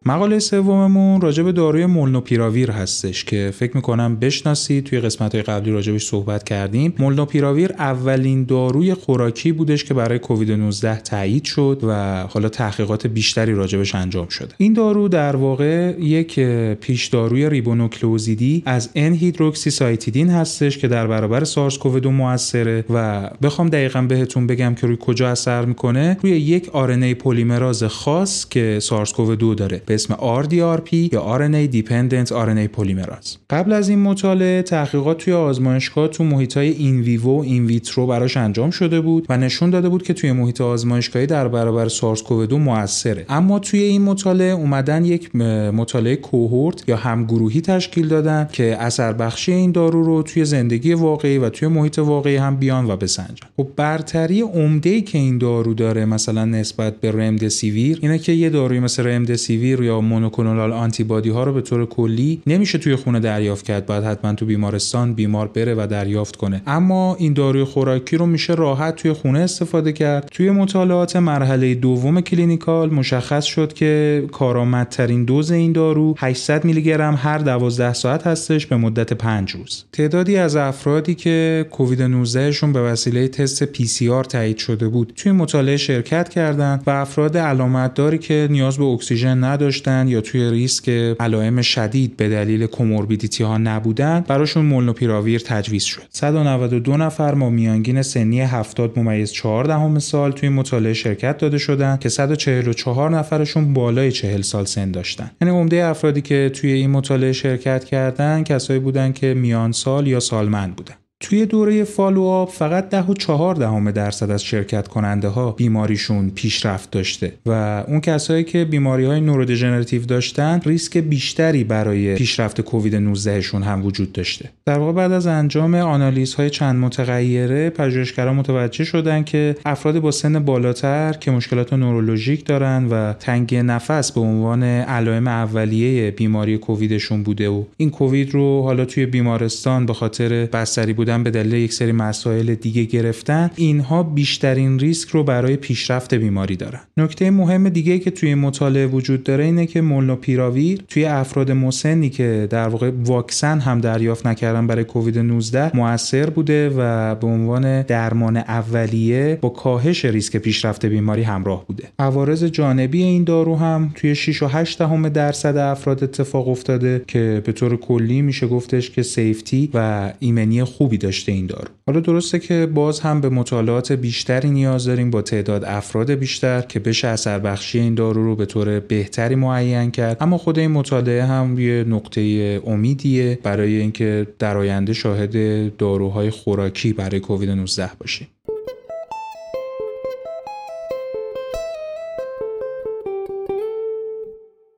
مقاله 0.07 0.39
سوممون 0.39 1.21
راجع 1.21 1.43
به 1.43 1.53
داروی 1.53 1.87
مولنوپیراویر 1.87 2.71
هستش 2.71 3.25
که 3.25 3.51
فکر 3.55 3.77
می‌کنم 3.77 4.17
بشناسید. 4.17 4.85
توی 4.85 5.01
قسمت 5.01 5.35
های 5.35 5.43
قبلی 5.43 5.73
راجبش 5.73 6.07
صحبت 6.07 6.45
کردیم. 6.45 6.95
مولنوپیراویر 6.99 7.73
اولین 7.73 8.45
داروی 8.45 8.95
خوراکی 8.95 9.53
بودش 9.53 9.85
که 9.85 9.95
برای 9.95 10.19
کووید 10.19 10.51
19 10.53 11.01
تایید 11.01 11.45
شد 11.45 11.81
و 11.83 12.23
حالا 12.27 12.49
تحقیقات 12.49 13.07
بیشتری 13.07 13.55
راجبش 13.55 13.95
انجام 13.95 14.29
شده. 14.29 14.55
این 14.59 14.73
دارو 14.73 15.09
در 15.09 15.37
واقع 15.37 15.95
یک 16.01 16.41
پیش 16.81 17.07
داروی 17.07 17.51
ریبونوکلوزیدی 17.51 18.63
از 18.67 18.91
ان 18.95 19.13
هیدروکسی 19.13 19.71
سایتیدین 19.71 20.31
هستش 20.31 20.79
که 20.79 20.89
در 20.89 21.07
برابر 21.07 21.45
سارس 21.45 21.79
کووید 21.79 22.03
2 22.03 22.11
موثره 22.11 22.85
و 22.91 23.31
بخوام 23.43 23.69
دقیقا 23.69 24.03
بهتون 24.03 24.47
بگم 24.47 24.75
که 24.75 24.87
روی 24.87 24.97
کجا 25.01 25.29
اثر 25.29 25.65
می‌کنه. 25.65 26.17
روی 26.23 26.33
یک 26.33 26.69
آرنی 26.69 27.15
پلیمراز 27.15 27.85
خاص 27.85 28.49
که 28.49 28.79
سارس 28.81 29.13
کووید 29.13 29.39
2 29.39 29.55
داره. 29.55 29.83
اسم 29.95 30.15
RDRP 30.15 30.93
یا 31.13 31.39
RNA 31.39 31.75
Dependent 31.75 32.29
RNA 32.31 32.79
Polymerase. 32.79 33.37
قبل 33.51 33.73
از 33.73 33.89
این 33.89 33.99
مطالعه 33.99 34.63
تحقیقات 34.63 35.19
توی 35.19 35.33
آزمایشگاه 35.33 36.09
تو 36.09 36.25
محیطای 36.25 36.69
این 36.69 37.01
ویوو 37.01 37.43
این 37.43 37.67
ویترو 37.67 38.07
براش 38.07 38.37
انجام 38.37 38.71
شده 38.71 39.01
بود 39.01 39.27
و 39.29 39.37
نشون 39.37 39.71
داده 39.71 39.89
بود 39.89 40.03
که 40.03 40.15
توی 40.15 40.33
محیط 40.33 40.61
آزمایشگاهی 40.61 41.27
در 41.27 41.49
برابر 41.49 41.89
SARS-CoV-2 41.89 42.59
موثره. 42.59 43.27
اما 43.29 43.59
توی 43.59 43.83
این 43.83 44.03
مطالعه 44.03 44.53
اومدن 44.53 45.05
یک 45.05 45.37
مطالعه 45.37 46.17
cohort 46.17 46.89
یا 46.89 46.97
همگروهی 46.97 47.61
تشکیل 47.61 48.09
دادن 48.09 48.49
که 48.53 48.77
اثر 48.81 49.13
بخشی 49.13 49.53
این 49.53 49.73
دارو 49.73 50.05
رو 50.05 50.23
توی 50.23 50.45
زندگی 50.45 50.95
واقعی 50.95 51.39
و 51.39 51.49
توی 51.49 51.69
محیط 51.69 51.99
واقعی 51.99 52.37
هم 52.37 52.57
بیان 52.57 52.91
و 52.91 52.97
بسنجن. 52.97 53.47
خب 53.57 53.69
برتری 53.77 54.41
عمده 54.41 55.01
که 55.01 55.19
این 55.19 55.39
دارو 55.39 55.75
داره 55.75 56.05
مثلا 56.05 56.45
نسبت 56.45 56.97
به 57.01 57.13
رمدسیویر 57.13 57.99
اینه 58.03 58.19
که 58.19 58.33
یه 58.33 58.51
داروی 58.51 58.81
مثل 58.81 59.07
رمدسیویر 59.07 59.83
یا 59.85 60.01
monoclonal 60.01 60.73
antibody 60.73 61.31
ها 61.31 61.45
رو 61.45 61.53
به 61.53 61.61
طور 61.61 61.87
کلی 61.87 62.43
نمیشه 62.47 62.79
توی 62.79 62.97
خونه 62.97 63.21
دریافت 63.21 63.65
کرد. 63.65 63.87
باید 63.87 64.05
حتما 64.05 64.35
تو 64.35 64.47
بیمارستان 64.47 65.15
بیمار 65.15 65.49
بره 65.49 65.75
و 65.75 65.87
دریافت 65.91 66.37
کنه. 66.37 66.63
اما 66.67 67.15
این 67.19 67.33
داروی 67.33 67.65
خوراکی 67.65 68.17
رو 68.17 68.27
میشه 68.27 68.55
راحت 68.55 68.97
توی 68.97 69.13
خونه 69.13 69.39
استفاده 69.39 69.93
کرد. 69.93 70.29
توی 70.33 70.51
مطالعات 70.51 71.17
مرحله 71.17 71.75
دوم 71.75 72.21
clinical 72.21 72.91
مشخص 72.91 73.45
شد 73.45 73.73
که 73.73 74.25
کارآمدترین 74.33 75.25
دوز 75.25 75.51
این 75.51 75.73
دارو 75.73 76.15
800 76.19 76.65
میلی 76.65 76.83
گرم 76.83 77.19
هر 77.23 77.39
12 77.39 77.93
ساعت 77.93 78.27
هستش 78.27 78.67
به 78.67 78.77
مدت 78.77 79.13
5 79.13 79.51
روز. 79.51 79.85
تعدادی 79.93 80.37
از 80.37 80.57
افرادی 80.57 81.15
که 81.15 81.67
کووید 81.71 82.03
19 82.03 82.53
شون 82.53 82.73
به 82.73 82.81
وسیله 82.81 83.29
تست 83.29 83.65
PCR 83.75 84.27
تایید 84.29 84.59
شده 84.59 84.89
بود 84.89 85.13
توی 85.17 85.33
مطالعه 85.33 85.77
شرکت 85.77 86.29
کردند 86.29 86.83
و 86.87 86.91
افراد 86.91 87.37
علامت 87.37 87.95
داری 87.95 88.19
که 88.19 88.49
نیاز 88.51 88.79
به 88.79 88.85
اکسیژن 88.85 89.45
نداشت 89.45 89.74
یا 90.07 90.21
توی 90.21 90.51
ریسک 90.51 90.89
علائم 91.21 91.63
شدید 91.63 92.17
به 92.17 92.29
دلیل 92.29 92.67
کوموربیدیتی 92.67 93.45
ها 93.45 93.59
نبودن 93.59 94.25
براشون 94.29 94.65
مولنوپیراویر 94.65 95.41
تجویز 95.41 95.83
شد. 95.85 96.03
192 96.11 96.97
نفر 96.97 97.35
با 97.35 97.51
میانگین 97.51 98.03
سنی 98.03 98.41
70 98.41 98.99
ممیز 98.99 99.33
4 99.33 99.65
دهم 99.65 99.99
سال 99.99 100.33
توی 100.33 100.49
مطالعه 100.49 100.93
شرکت 100.93 101.39
داده 101.39 101.59
شدن 101.59 101.97
که 101.97 102.09
144 102.09 103.11
نفرشون 103.11 103.75
بالای 103.75 104.13
40 104.13 104.43
سال 104.43 104.65
سن 104.65 104.91
داشتن. 104.91 105.31
یعنی 105.41 105.55
عمده 105.55 105.85
افرادی 105.85 106.21
که 106.21 106.51
توی 106.55 106.73
این 106.73 106.91
مطالعه 106.91 107.33
شرکت 107.33 107.85
کردن 107.85 108.43
کسایی 108.43 108.81
بودن 108.81 109.13
که 109.13 109.35
میان 109.35 109.73
سال 109.73 110.07
یا 110.07 110.21
سالمند 110.21 110.77
بودن. 110.77 110.95
توی 111.25 111.47
دوره 111.47 111.85
follow-up 111.85 112.51
فقط 112.51 112.89
ده 112.89 113.03
و 113.03 113.15
چهار 113.15 113.55
دهم 113.55 113.91
درصد 113.91 114.31
از 114.31 114.45
شرکت 114.45 114.89
کننده 114.89 115.29
ها 115.29 115.51
بیماریشون 115.51 116.31
پیشرفت 116.31 116.91
داشته 116.91 117.33
و 117.47 117.85
اون 117.89 118.01
کسایی 118.01 118.45
که 118.45 118.65
بیماری 118.65 119.05
های 119.05 119.21
neurodegenerative 119.21 120.05
داشتن 120.05 120.61
ریسک 120.65 120.99
بیشتری 120.99 121.65
برای 121.65 122.15
پیشرفت 122.15 122.61
کووید 122.61 122.97
19 122.97 123.41
شون 123.41 123.63
هم 123.63 123.85
وجود 123.87 124.13
داشته. 124.13 124.51
در 124.67 124.79
واقع 124.79 124.93
بعد 124.93 125.13
از 125.13 125.27
انجام 125.27 125.75
آنالیز 125.75 126.35
های 126.35 126.51
چند 126.51 126.77
متغیره 126.77 127.71
پژوهشگران 127.71 128.37
متوجه 128.37 128.85
شدن 128.85 129.25
که 129.25 129.57
افراد 129.67 129.99
با 129.99 130.11
سن 130.11 130.39
بالاتر 130.39 131.13
که 131.13 131.31
مشکلات 131.31 131.73
neurologic 131.73 132.47
دارن 132.47 132.87
و 132.91 133.13
تنگی 133.13 133.63
نفس 133.63 134.13
به 134.13 134.21
عنوان 134.21 134.63
علائم 134.63 135.29
اولیه 135.29 136.11
بیماری 136.11 136.59
کوویدشون 136.59 137.23
بوده 137.23 137.49
و 137.49 137.65
این 137.77 137.91
کووید 137.91 138.31
رو 138.31 138.63
حالا 138.63 138.85
توی 138.85 139.07
بیمارستان 139.07 139.87
به 139.87 139.95
خاطر 139.95 140.47
بستری 140.47 140.93
بودن 140.93 141.14
به 141.23 141.31
دلیل 141.31 141.53
یک 141.53 141.73
سری 141.73 141.93
مسائل 141.93 142.55
دیگه 142.55 142.85
گرفتن 142.85 143.51
اینها 143.57 144.03
بیشترین 144.03 144.79
ریسک 144.79 145.09
رو 145.09 145.25
برای 145.25 145.57
پیشرفت 145.57 146.15
بیماری 146.15 146.57
دارن. 146.57 146.81
نکته 146.97 147.31
مهم 147.31 147.69
دیگه 147.69 147.99
که 147.99 148.11
توی 148.11 148.35
مطالعه 148.35 148.87
وجود 148.87 149.23
داره 149.23 149.45
اینه 149.45 149.67
که 149.67 149.81
مولنوپیراویر 149.81 150.85
توی 150.89 151.05
افراد 151.05 151.51
مسنی 151.51 152.11
که 152.11 152.47
در 152.51 152.69
واقع 152.69 152.91
واکسن 153.05 153.61
هم 153.61 153.81
دریافت 153.81 154.27
نکردن 154.27 154.67
برای 154.67 154.85
کووید 154.85 155.19
19 155.19 155.77
موثر 155.77 156.31
بوده 156.31 156.71
و 156.79 157.15
به 157.15 157.27
عنوان 157.27 157.83
درمان 157.83 158.37
اولیه 158.37 159.39
با 159.41 159.49
کاهش 159.49 160.05
ریسک 160.05 160.37
پیشرفت 160.37 160.87
بیماری 160.87 161.23
همراه 161.23 161.67
بوده. 161.67 161.85
عوارض 161.99 162.45
جانبی 162.45 163.03
این 163.03 163.25
دارو 163.25 163.57
هم 163.57 163.93
توی 163.95 164.15
6 164.15 164.43
و 164.43 164.47
8 164.47 164.83
درصد 165.13 165.57
افراد 165.57 166.05
اتفاق 166.05 166.49
افتاده 166.49 167.03
که 167.07 167.43
به 167.45 167.53
طور 167.53 167.77
کلی 167.77 168.23
میشه 168.23 168.47
گفتش 168.47 168.91
که 168.91 169.03
سیفتی 169.03 169.71
و 169.75 170.13
ایمنی 170.19 170.65
خوبی 170.65 170.99
داشته 171.05 171.33
این 171.33 171.47
دارو. 171.47 171.69
حالا 171.87 172.01
درسته 172.01 172.39
که 172.39 172.67
باز 172.67 173.01
هم 173.01 173.21
به 173.21 173.29
مطالعات 173.29 173.93
بیشتری 173.93 174.51
نیاز 174.51 174.85
داریم 174.85 175.11
با 175.11 175.23
تعداد 175.23 175.65
افراد 175.65 176.11
بیشتر 176.11 176.61
که 176.61 176.81
بشه 176.81 177.09
اثر 177.09 177.39
بخشی 177.39 177.81
این 177.81 177.95
دارو 177.95 178.25
رو 178.25 178.37
به 178.37 178.47
طور 178.47 178.81
بهتری 178.81 179.35
معین 179.35 179.91
کرد. 179.91 180.17
اما 180.21 180.39
خود 180.39 180.59
این 180.59 180.71
مطالعه 180.71 181.25
هم 181.25 181.59
یه 181.59 181.85
نقطه 181.89 182.21
امیدیه 182.67 183.39
برای 183.43 183.77
اینکه 183.77 184.27
در 184.39 184.57
آینده 184.57 184.93
شاهد 184.93 185.77
داروهای 185.77 186.31
خوراکی 186.31 186.93
برای 186.93 187.21
کووید 187.21 187.51
19 187.51 187.91
باشیم 188.01 188.29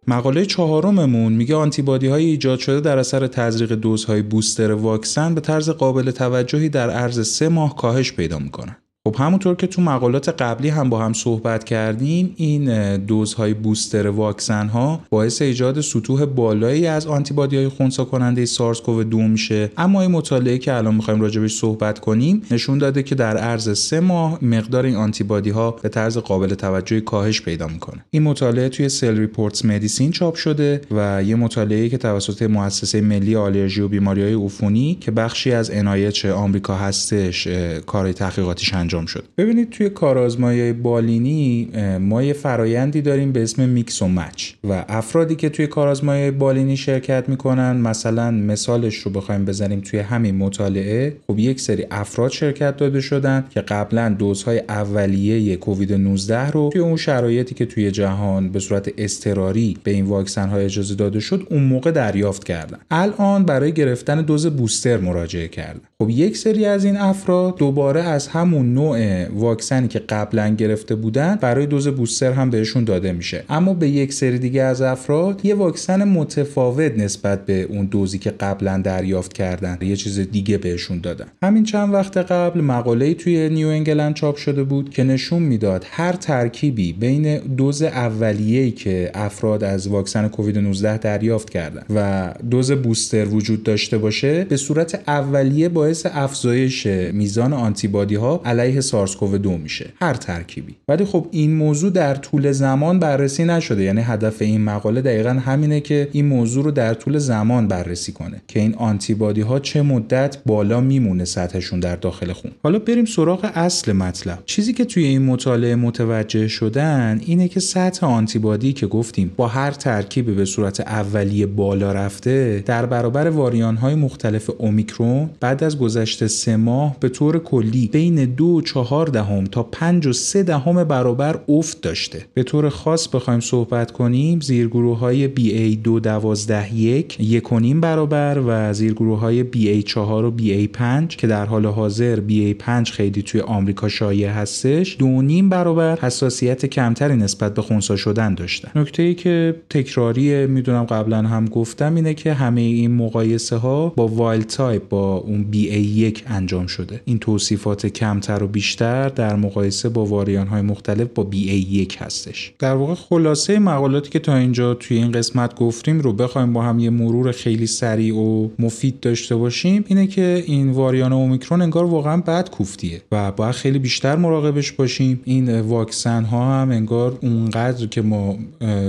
مقاله 0.08 0.46
چهارممون 0.46 1.32
میگه 1.32 1.56
آنتیبادی 1.56 2.06
های 2.06 2.25
ایجاد 2.25 2.58
شده 2.58 2.80
در 2.80 2.98
اثر 2.98 3.26
تزریق 3.26 3.72
دوزهای 3.72 4.22
بوستر 4.22 4.72
واکسن 4.72 5.34
به 5.34 5.40
طرز 5.40 5.70
قابل 5.70 6.10
توجهی 6.10 6.68
در 6.68 6.90
عرض 6.90 7.28
سه 7.28 7.48
ماه 7.48 7.76
کاهش 7.76 8.12
پیدا 8.12 8.38
می‌کنن. 8.38 8.76
خب 9.06 9.16
همونطور 9.18 9.54
که 9.54 9.66
تو 9.66 9.82
مقالات 9.82 10.28
قبلی 10.28 10.68
هم 10.68 10.90
با 10.90 10.98
هم 10.98 11.12
صحبت 11.12 11.64
کردیم 11.64 12.34
این 12.36 12.96
دوزهای 12.96 13.54
بوستر 13.54 14.06
واکسن 14.06 14.68
ها 14.68 15.00
باعث 15.10 15.42
ایجاد 15.42 15.80
سطوح 15.80 16.25
بالایی 16.25 16.86
از 16.86 17.06
آنتیبادی 17.06 17.56
های 17.56 17.68
خونسا 17.68 18.04
کننده 18.04 18.46
سارس 18.46 18.80
کوو 18.80 19.04
دو 19.04 19.18
میشه. 19.18 19.70
اما 19.76 20.02
این 20.02 20.10
مطالعه 20.10 20.58
که 20.58 20.75
الان 20.75 20.94
می‌خوایم 20.94 21.20
راجبش 21.20 21.54
صحبت 21.54 21.98
کنیم 21.98 22.42
نشون 22.50 22.78
داده 22.78 23.02
که 23.02 23.14
در 23.14 23.36
عرض 23.36 23.78
سه 23.78 24.00
ماه 24.00 24.44
مقدار 24.44 24.84
این 24.84 24.96
آنتیبادی 24.96 25.50
ها 25.50 25.70
به 25.70 25.88
طرز 25.88 26.18
قابل 26.18 26.54
توجهی 26.54 27.00
کاهش 27.00 27.42
پیدا 27.42 27.66
می‌کنه. 27.66 28.04
این 28.10 28.22
مطالعه 28.22 28.68
توی 28.68 28.88
Cell 28.88 29.18
Reports 29.18 29.64
Medicine 29.64 30.11
چاپ 30.10 30.34
شده 30.34 30.80
و 30.90 31.22
یه 31.22 31.34
مطالعه 31.36 31.88
که 31.88 31.98
توسط 31.98 32.42
مؤسسه 32.42 33.00
ملی 33.00 33.36
آلرژی 33.36 33.80
و 33.80 33.88
بیماری 33.88 34.22
های 34.22 34.34
عفونی 34.34 34.98
که 35.00 35.10
بخشی 35.10 35.52
از 35.52 35.70
NIH 35.70 36.25
آمریکا 36.25 36.75
هستش 36.75 37.48
کار 37.86 38.12
تحقیقاتیش 38.12 38.75
انجام 38.96 39.06
شد. 39.06 39.24
ببینید 39.38 39.70
توی 39.70 39.88
کارآزمایی 39.88 40.72
بالینی 40.72 41.68
ما 42.00 42.22
یه 42.22 42.32
فرایندی 42.32 43.02
داریم 43.02 43.32
به 43.32 43.42
اسم 43.42 43.68
mix 43.68 44.02
and 44.02 44.08
match. 44.08 44.52
و 44.68 44.84
افرادی 44.88 45.34
که 45.34 45.48
توی 45.48 45.66
کارآزمایی 45.66 46.30
بالینی 46.30 46.76
شرکت 46.76 47.28
می‌کنن 47.28 47.76
مثلا 47.76 48.30
مثالش 48.30 48.96
رو 48.96 49.10
بخوایم 49.10 49.44
بزنیم 49.44 49.80
توی 49.80 50.00
همین 50.00 50.36
مطالعه. 50.36 51.16
خب 51.26 51.38
یک 51.38 51.60
سری 51.60 51.86
افراد 51.90 52.30
شرکت 52.30 52.76
داده 52.76 53.00
شدن 53.00 53.44
که 53.50 53.60
قبلا 53.60 54.16
دوزهای 54.18 54.62
اولیه 54.68 55.56
کووید 55.56 55.92
19 55.92 56.50
رو 56.50 56.70
توی 56.72 56.80
اون 56.80 56.96
شرایطی 56.96 57.54
که 57.54 57.66
توی 57.66 57.90
جهان 57.90 58.48
به 58.48 58.60
صورت 58.60 58.90
اضطراری 58.96 59.76
به 59.84 59.90
این 59.90 60.04
واکسن 60.04 60.48
های 60.48 60.64
اجازه 60.64 60.94
داده 60.94 61.20
شد 61.20 61.46
اون 61.50 61.62
موقع 61.62 61.90
دریافت 61.90 62.44
کردن. 62.44 62.78
الان 62.90 63.44
برای 63.44 63.72
گرفتن 63.72 64.22
دوز 64.22 64.46
booster 64.46 64.96
مراجعه 64.96 65.48
کردن. 65.48 65.80
خب 65.98 66.10
یک 66.10 66.36
سری 66.36 66.64
از 66.64 66.84
این 66.84 66.96
افراد 66.96 67.56
دوباره 67.56 68.02
از 68.02 68.28
همون 68.28 68.74
نوع 68.74 68.86
واکسنی 69.35 69.88
که 69.88 69.99
قبلا 69.99 70.49
گرفته 70.49 70.95
بودن 70.95 71.38
برای 71.40 71.66
دوز 71.66 71.88
بوستر 71.88 72.33
هم 72.33 72.50
بهشون 72.50 72.85
داده 72.85 73.12
میشه. 73.12 73.45
اما 73.49 73.75
به 73.75 73.88
یک 73.88 74.12
سری 74.12 74.38
دیگه 74.38 74.62
از 74.62 74.83
افراد 74.83 75.45
یه 75.45 75.55
واکسن 75.55 76.05
متفاوت 76.05 76.93
نسبت 76.99 77.47
به 77.47 77.62
اون 77.62 77.87
دوزی 77.87 78.19
که 78.19 78.31
قبلا 78.31 78.81
دریافت 78.85 79.33
کردن 79.33 79.78
یه 79.81 79.97
چیز 79.97 80.21
دیگه 80.21 80.59
بهشون 80.59 81.00
دادن. 81.00 81.26
همین 81.43 81.64
چند 81.64 81.95
وقت 81.95 82.16
قبل 82.16 82.61
مقاله 82.61 83.14
توی 83.14 83.49
نیو 83.49 83.69
انگلند 83.69 84.14
چاپ 84.14 84.37
شده 84.37 84.64
بود 84.64 84.90
که 84.90 85.05
نشون 85.05 85.43
می‌داد 85.43 85.87
هر 85.90 86.12
ترکیبی 86.12 86.93
بین 86.93 87.38
دوز 87.38 87.83
اولیه‌ای 87.83 88.71
که 88.71 89.11
افراد 89.14 89.64
از 89.64 89.88
واکسن 89.88 90.28
کووید 90.28 90.59
19 90.59 90.99
دریافت 90.99 91.50
کردن 91.50 91.83
و 91.95 92.31
دوز 92.50 92.73
بوستر 92.73 93.25
وجود 93.25 93.62
داشته 93.62 93.99
باشه 93.99 94.45
به 94.45 94.57
صورت 94.57 95.02
اولیه 95.07 95.69
باعث 95.69 96.07
افزایش 96.12 96.87
میزان 96.87 97.52
آنتیبادی 97.52 98.14
ها 98.14 98.40
علیه 98.45 98.65
سارس 98.80 99.16
کوو 99.16 99.38
2 99.38 99.56
میشه. 99.56 99.92
هر 100.00 100.14
ترکیبی. 100.14 100.76
ولی 100.88 101.04
خب 101.04 101.26
این 101.30 101.54
موضوع 101.54 101.90
در 101.90 102.14
طول 102.14 102.52
زمان 102.52 102.99
بررسی 102.99 103.44
نشده. 103.44 103.82
یعنی 103.82 104.00
هدف 104.00 104.42
این 104.42 104.61
مقاله 104.61 105.02
دقیقا 105.02 105.30
همینه 105.30 105.80
که 105.80 106.08
این 106.12 106.26
موضوع 106.26 106.64
رو 106.64 106.70
در 106.70 106.94
طول 106.94 107.18
زمان 107.18 107.68
بررسی 107.68 108.12
کنه. 108.12 108.42
که 108.49 108.61
این 108.61 108.75
آنتیبادی 108.75 109.40
ها 109.40 109.58
چه 109.58 109.82
مدت 109.82 110.37
بالا 110.46 110.80
میمونه 110.80 111.25
سطحشون 111.25 111.80
در 111.80 111.96
داخل 111.96 112.32
خون. 112.32 112.50
حالا 112.62 112.78
بریم 112.78 113.04
سراغ 113.04 113.50
اصل 113.54 113.92
مطلب. 113.92 114.38
چیزی 114.46 114.73
که 114.73 114.85
توی 114.85 115.04
این 115.04 115.23
مطالعه 115.23 115.75
متوجه 115.75 116.49
شدن 116.49 117.20
اینه 117.26 117.49
که 117.49 117.61
سطح 117.61 118.06
آنتیبادی 118.06 118.73
که 118.73 118.87
گفتیم 118.87 119.32
با 119.37 119.49
هر 119.49 119.70
ترکیبی 119.70 120.35
به 120.35 120.44
صورت 120.44 120.80
اولیه 120.80 121.46
بالا 121.46 121.92
رفته 121.92 122.62
در 122.66 122.87
برابر 122.87 123.28
واریان 123.28 123.76
های 123.76 123.94
مختلف 123.94 124.50
اومیکرون 124.58 125.30
بعد 125.40 125.64
از 125.64 125.78
گذشته 125.78 126.28
سه 126.28 126.56
ماه 126.56 126.96
به 127.00 127.08
طور 127.08 127.38
کلی 127.38 127.87
بین 127.87 128.25
دو 128.25 128.55
و 128.56 128.60
چهار 128.60 129.06
دهم 129.06 129.44
تا 129.44 129.62
پنج 129.62 130.06
و 130.06 130.12
سه 130.12 130.42
دهم 130.42 130.84
برابر 130.84 131.40
افت 131.48 131.80
داشته. 131.80 132.25
به 132.34 132.42
طور 132.42 132.68
خاص 132.68 133.08
بخوایم 133.08 133.40
صحبت 133.40 133.90
کنیم 133.90 134.40
زیرگروه 134.40 134.98
های 134.98 135.28
BA 135.28 135.76
دو 135.84 136.00
دوازده 136.00 136.75
یک 136.75 137.20
یک 137.20 137.52
و 137.52 137.60
نیم 137.60 137.80
برابر 137.80 138.42
و 138.46 138.72
زیرگروه 138.72 139.18
های 139.18 139.44
BA 139.44 139.85
4 139.85 140.24
و 140.24 140.33
BA 140.38 140.68
5 140.72 141.16
که 141.16 141.26
در 141.26 141.46
حال 141.46 141.66
حاضر 141.66 142.20
BA 142.28 142.54
5 142.59 142.90
خیلی 142.90 143.22
توی 143.22 143.40
آمریکا 143.40 143.88
شایع 143.88 144.28
هستش 144.28 144.96
دو 144.98 145.22
نیم 145.22 145.48
برابر 145.48 145.98
حساسیت 146.00 146.66
کمتری 146.66 147.16
نسبت 147.16 147.54
به 147.54 147.62
خونسا 147.62 147.96
شدن 147.96 148.35
داشتن. 148.35 148.81
نکته 148.81 149.02
ای 149.02 149.14
که 149.14 149.57
تکراری 149.70 150.46
می‌دونم 150.46 150.85
قبلا 150.85 151.22
هم 151.22 151.44
گفتم 151.44 151.94
اینه 151.94 152.14
که 152.14 152.33
همه 152.33 152.61
این 152.61 152.94
مقایسه 152.94 153.57
ها 153.57 153.88
با 153.96 154.09
wild 154.09 154.46
type 154.46 154.88
با 154.88 155.16
اون 155.16 155.46
BA 155.52 155.57
1 155.57 156.24
انجام 156.26 156.66
شده. 156.66 157.00
این 157.04 157.18
توصیفات 157.18 157.87
کمتر 157.87 158.45
و 158.46 158.48
بیشتر 158.48 159.09
در 159.09 159.37
مقایسه 159.37 159.88
با 159.88 160.04
variant 160.05 160.46
های 160.46 160.62
مختلف 160.62 161.09
با 161.14 161.26
BA1 161.32 161.96
هستش. 161.98 162.52
در 162.59 162.74
واقع 162.74 162.94
خلاصه 162.94 163.59
مقالاتی 163.59 164.11
که 164.11 164.18
تا 164.18 164.37
اینجا 164.37 164.74
توی 164.74 164.96
این 164.96 165.12
قسمت 165.12 165.54
گفتیم 165.54 166.00
رو 166.00 166.12
بخوایم 166.12 166.52
با 166.52 166.62
هم 166.62 166.78
یه 166.78 166.90
مرور 166.90 167.32
خیلی 167.32 167.66
سریع 167.66 168.16
و 168.16 168.48
مفید 168.59 169.00
داشته 169.00 169.37
باشیم 169.37 169.85
اینه 169.88 170.06
که 170.06 170.44
این 170.46 170.70
variant 170.70 171.12
اومیکرون 171.12 171.62
انگار 171.62 171.85
واقعا 171.85 172.16
بد 172.16 172.50
کوفتیه 172.50 173.02
و 173.12 173.32
باید 173.32 173.54
خیلی 173.54 173.78
بیشتر 173.78 174.16
مراقبش 174.16 174.72
باشیم. 174.72 175.20
این 175.24 175.61
واکسن 175.61 176.24
ها 176.24 176.62
هم 176.62 176.70
انگار 176.70 177.18
اونقدر 177.22 177.87
که 177.87 178.02
ما 178.02 178.37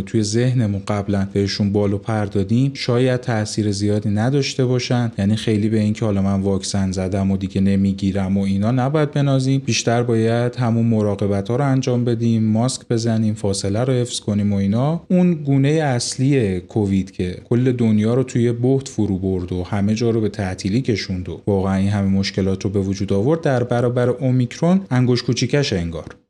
توی 0.06 0.24
ذهنمون 0.24 0.82
قبلا 0.88 1.28
بهشون 1.34 1.72
بالو 1.72 1.98
پر 1.98 2.26
دادیم 2.26 2.72
شاید 2.74 3.22
تاثیر 3.22 3.72
زیادی 3.72 4.10
نداشته 4.10 4.66
باشن. 4.66 5.12
یعنی 5.18 5.36
خیلی 5.36 5.70
به 5.70 5.80
اینکه 5.80 6.06
حالا 6.06 6.22
من 6.22 6.42
واکسن 6.42 6.92
زدم 6.92 7.32
و 7.32 7.38
دیگه 7.38 7.62
نمی‌گیرم 7.62 8.38
و 8.38 8.42
اینا 8.42 8.72
نباید 8.72 9.12
بنازیم 9.12 9.47
بیشتر 9.66 10.04
باید 10.04 10.56
همون 10.56 10.86
مراقبت 10.86 11.50
ها 11.50 11.56
رو 11.56 11.66
انجام 11.66 12.06
بدیم 12.06 12.44
ماسک 12.44 12.82
بزنیم 12.90 13.34
فاصله 13.34 13.84
رو 13.84 13.94
حفظ 13.94 14.20
کنیم 14.20 14.54
و 14.54 14.56
اینا. 14.56 15.02
اون 15.08 15.34
گونه 15.34 15.70
اصلی 15.70 16.60
کووید 16.60 17.12
که 17.12 17.38
کل 17.50 17.72
دنیا 17.72 18.14
رو 18.14 18.24
توی 18.24 18.52
بحت 18.52 18.88
فرو 18.88 19.18
برد 19.18 19.52
و 19.52 19.64
همه 19.64 19.96
جا 19.96 20.10
رو 20.10 20.22
به 20.22 20.30
تعطیلی 20.30 20.82
کشوند 20.82 21.30
و 21.30 21.42
واقعا 21.48 21.76
این 21.76 21.90
همه 21.90 22.08
مشکلات 22.08 22.64
رو 22.64 22.70
به 22.70 22.80
وجود 22.80 23.14
آورد 23.14 23.42
در 23.42 23.64
برابر 23.64 24.10
اومیکرون 24.10 24.82
انگوش 24.92 25.24
کوچیکش 25.24 25.74
انگار. 25.74 26.27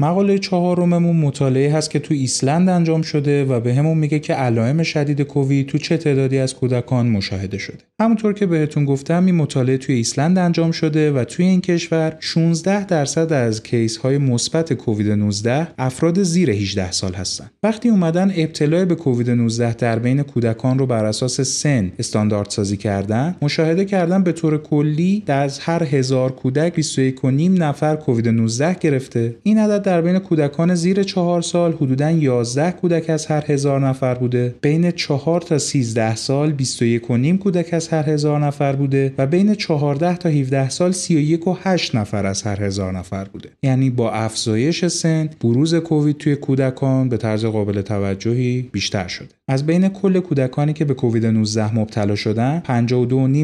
مقاله 0.00 0.38
چهارممون 0.38 1.16
مطالعه 1.16 1.72
هست 1.72 1.90
که 1.90 1.98
تو 1.98 2.14
ایسلند 2.14 2.68
انجام 2.68 3.02
شده 3.02 3.44
و 3.44 3.60
بهمون 3.60 3.98
میگه 3.98 4.18
که 4.18 4.34
علائم 4.34 4.82
شدید 4.82 5.22
کووید 5.22 5.66
تو 5.66 5.78
چه 5.78 5.96
تعدادی 5.96 6.38
از 6.38 6.54
کودکان 6.54 7.08
مشاهده 7.08 7.58
شده. 7.58 7.78
همونطور 8.00 8.32
که 8.32 8.46
بهتون 8.46 8.84
گفتم 8.84 9.26
این 9.26 9.34
مطالعه 9.34 9.78
توی 9.78 9.94
ایسلند 9.94 10.38
انجام 10.38 10.70
شده 10.70 11.12
و 11.12 11.24
توی 11.24 11.44
این 11.46 11.60
کشور 11.60 12.16
16 12.20 12.84
درصد 12.84 13.32
از 13.32 13.62
case 13.62 13.96
های 13.96 14.18
مثبت 14.18 14.72
کووید 14.72 15.10
19 15.10 15.68
افراد 15.78 16.22
زیر 16.22 16.50
18 16.50 16.92
سال 16.92 17.14
هستن. 17.14 17.50
وقتی 17.62 17.88
اومدن 17.88 18.32
ابتلا 18.36 18.84
به 18.84 18.94
کووید 18.94 19.30
19 19.30 19.74
در 19.74 19.98
بین 19.98 20.22
کودکان 20.22 20.78
رو 20.78 20.86
بر 20.86 21.04
اساس 21.04 21.40
سن 21.40 21.92
استاندارد 21.98 22.50
سازی 22.50 22.76
کردن، 22.76 23.36
مشاهده 23.42 23.84
کردن 23.84 24.22
به 24.22 24.32
طور 24.32 24.58
کلی 24.58 25.22
از 25.26 25.58
هر 25.58 25.82
هزار 25.82 26.32
کودک 26.32 26.80
21.5 26.80 27.24
نفر 27.60 27.96
کووید 27.96 28.28
19 28.28 28.74
گرفته. 28.74 29.36
این 29.42 29.58
عدد 29.58 29.82
در 29.82 30.00
بین 30.00 30.18
کودکان 30.18 30.74
زیر 30.74 31.02
چهار 31.02 31.42
سال 31.42 31.72
حدوداً 31.72 32.10
11 32.10 32.70
کودک 32.72 33.10
از 33.10 33.26
هر 33.26 33.44
هزار 33.52 33.88
نفر 33.88 34.14
بوده 34.14 34.54
بین 34.60 34.90
4 34.90 35.40
تا 35.40 35.58
13 35.58 36.16
سال 36.16 36.52
21 36.52 37.10
و 37.10 37.16
نیم 37.16 37.38
کودک 37.38 37.68
از 37.72 37.85
هر 37.88 38.10
هزار 38.10 38.40
نفر 38.40 38.76
بوده 38.76 39.14
و 39.18 39.26
بین 39.26 39.54
14 39.54 40.16
تا 40.16 40.28
17 40.28 40.68
سال 40.68 40.92
31 40.92 41.46
و 41.46 41.56
8 41.62 41.94
نفر 41.94 42.26
از 42.26 42.42
هر 42.42 42.62
هزار 42.62 42.92
نفر 42.92 43.24
بوده. 43.24 43.48
یعنی 43.62 43.90
با 43.90 44.10
افزایش 44.10 44.84
سن 44.86 45.30
بروز 45.40 45.74
کووید 45.74 46.18
توی 46.18 46.36
کودکان 46.36 47.08
به 47.08 47.16
طرز 47.16 47.44
قابل 47.44 47.82
توجهی 47.82 48.62
بیشتر 48.72 49.08
شده. 49.08 49.35
از 49.48 49.66
بین 49.66 49.88
کل 49.88 50.20
کودکانی 50.20 50.72
که 50.72 50.84
به 50.84 50.94
کووید 50.94 51.26
19 51.26 51.74
مبتلا 51.74 52.14
شدن 52.14 52.62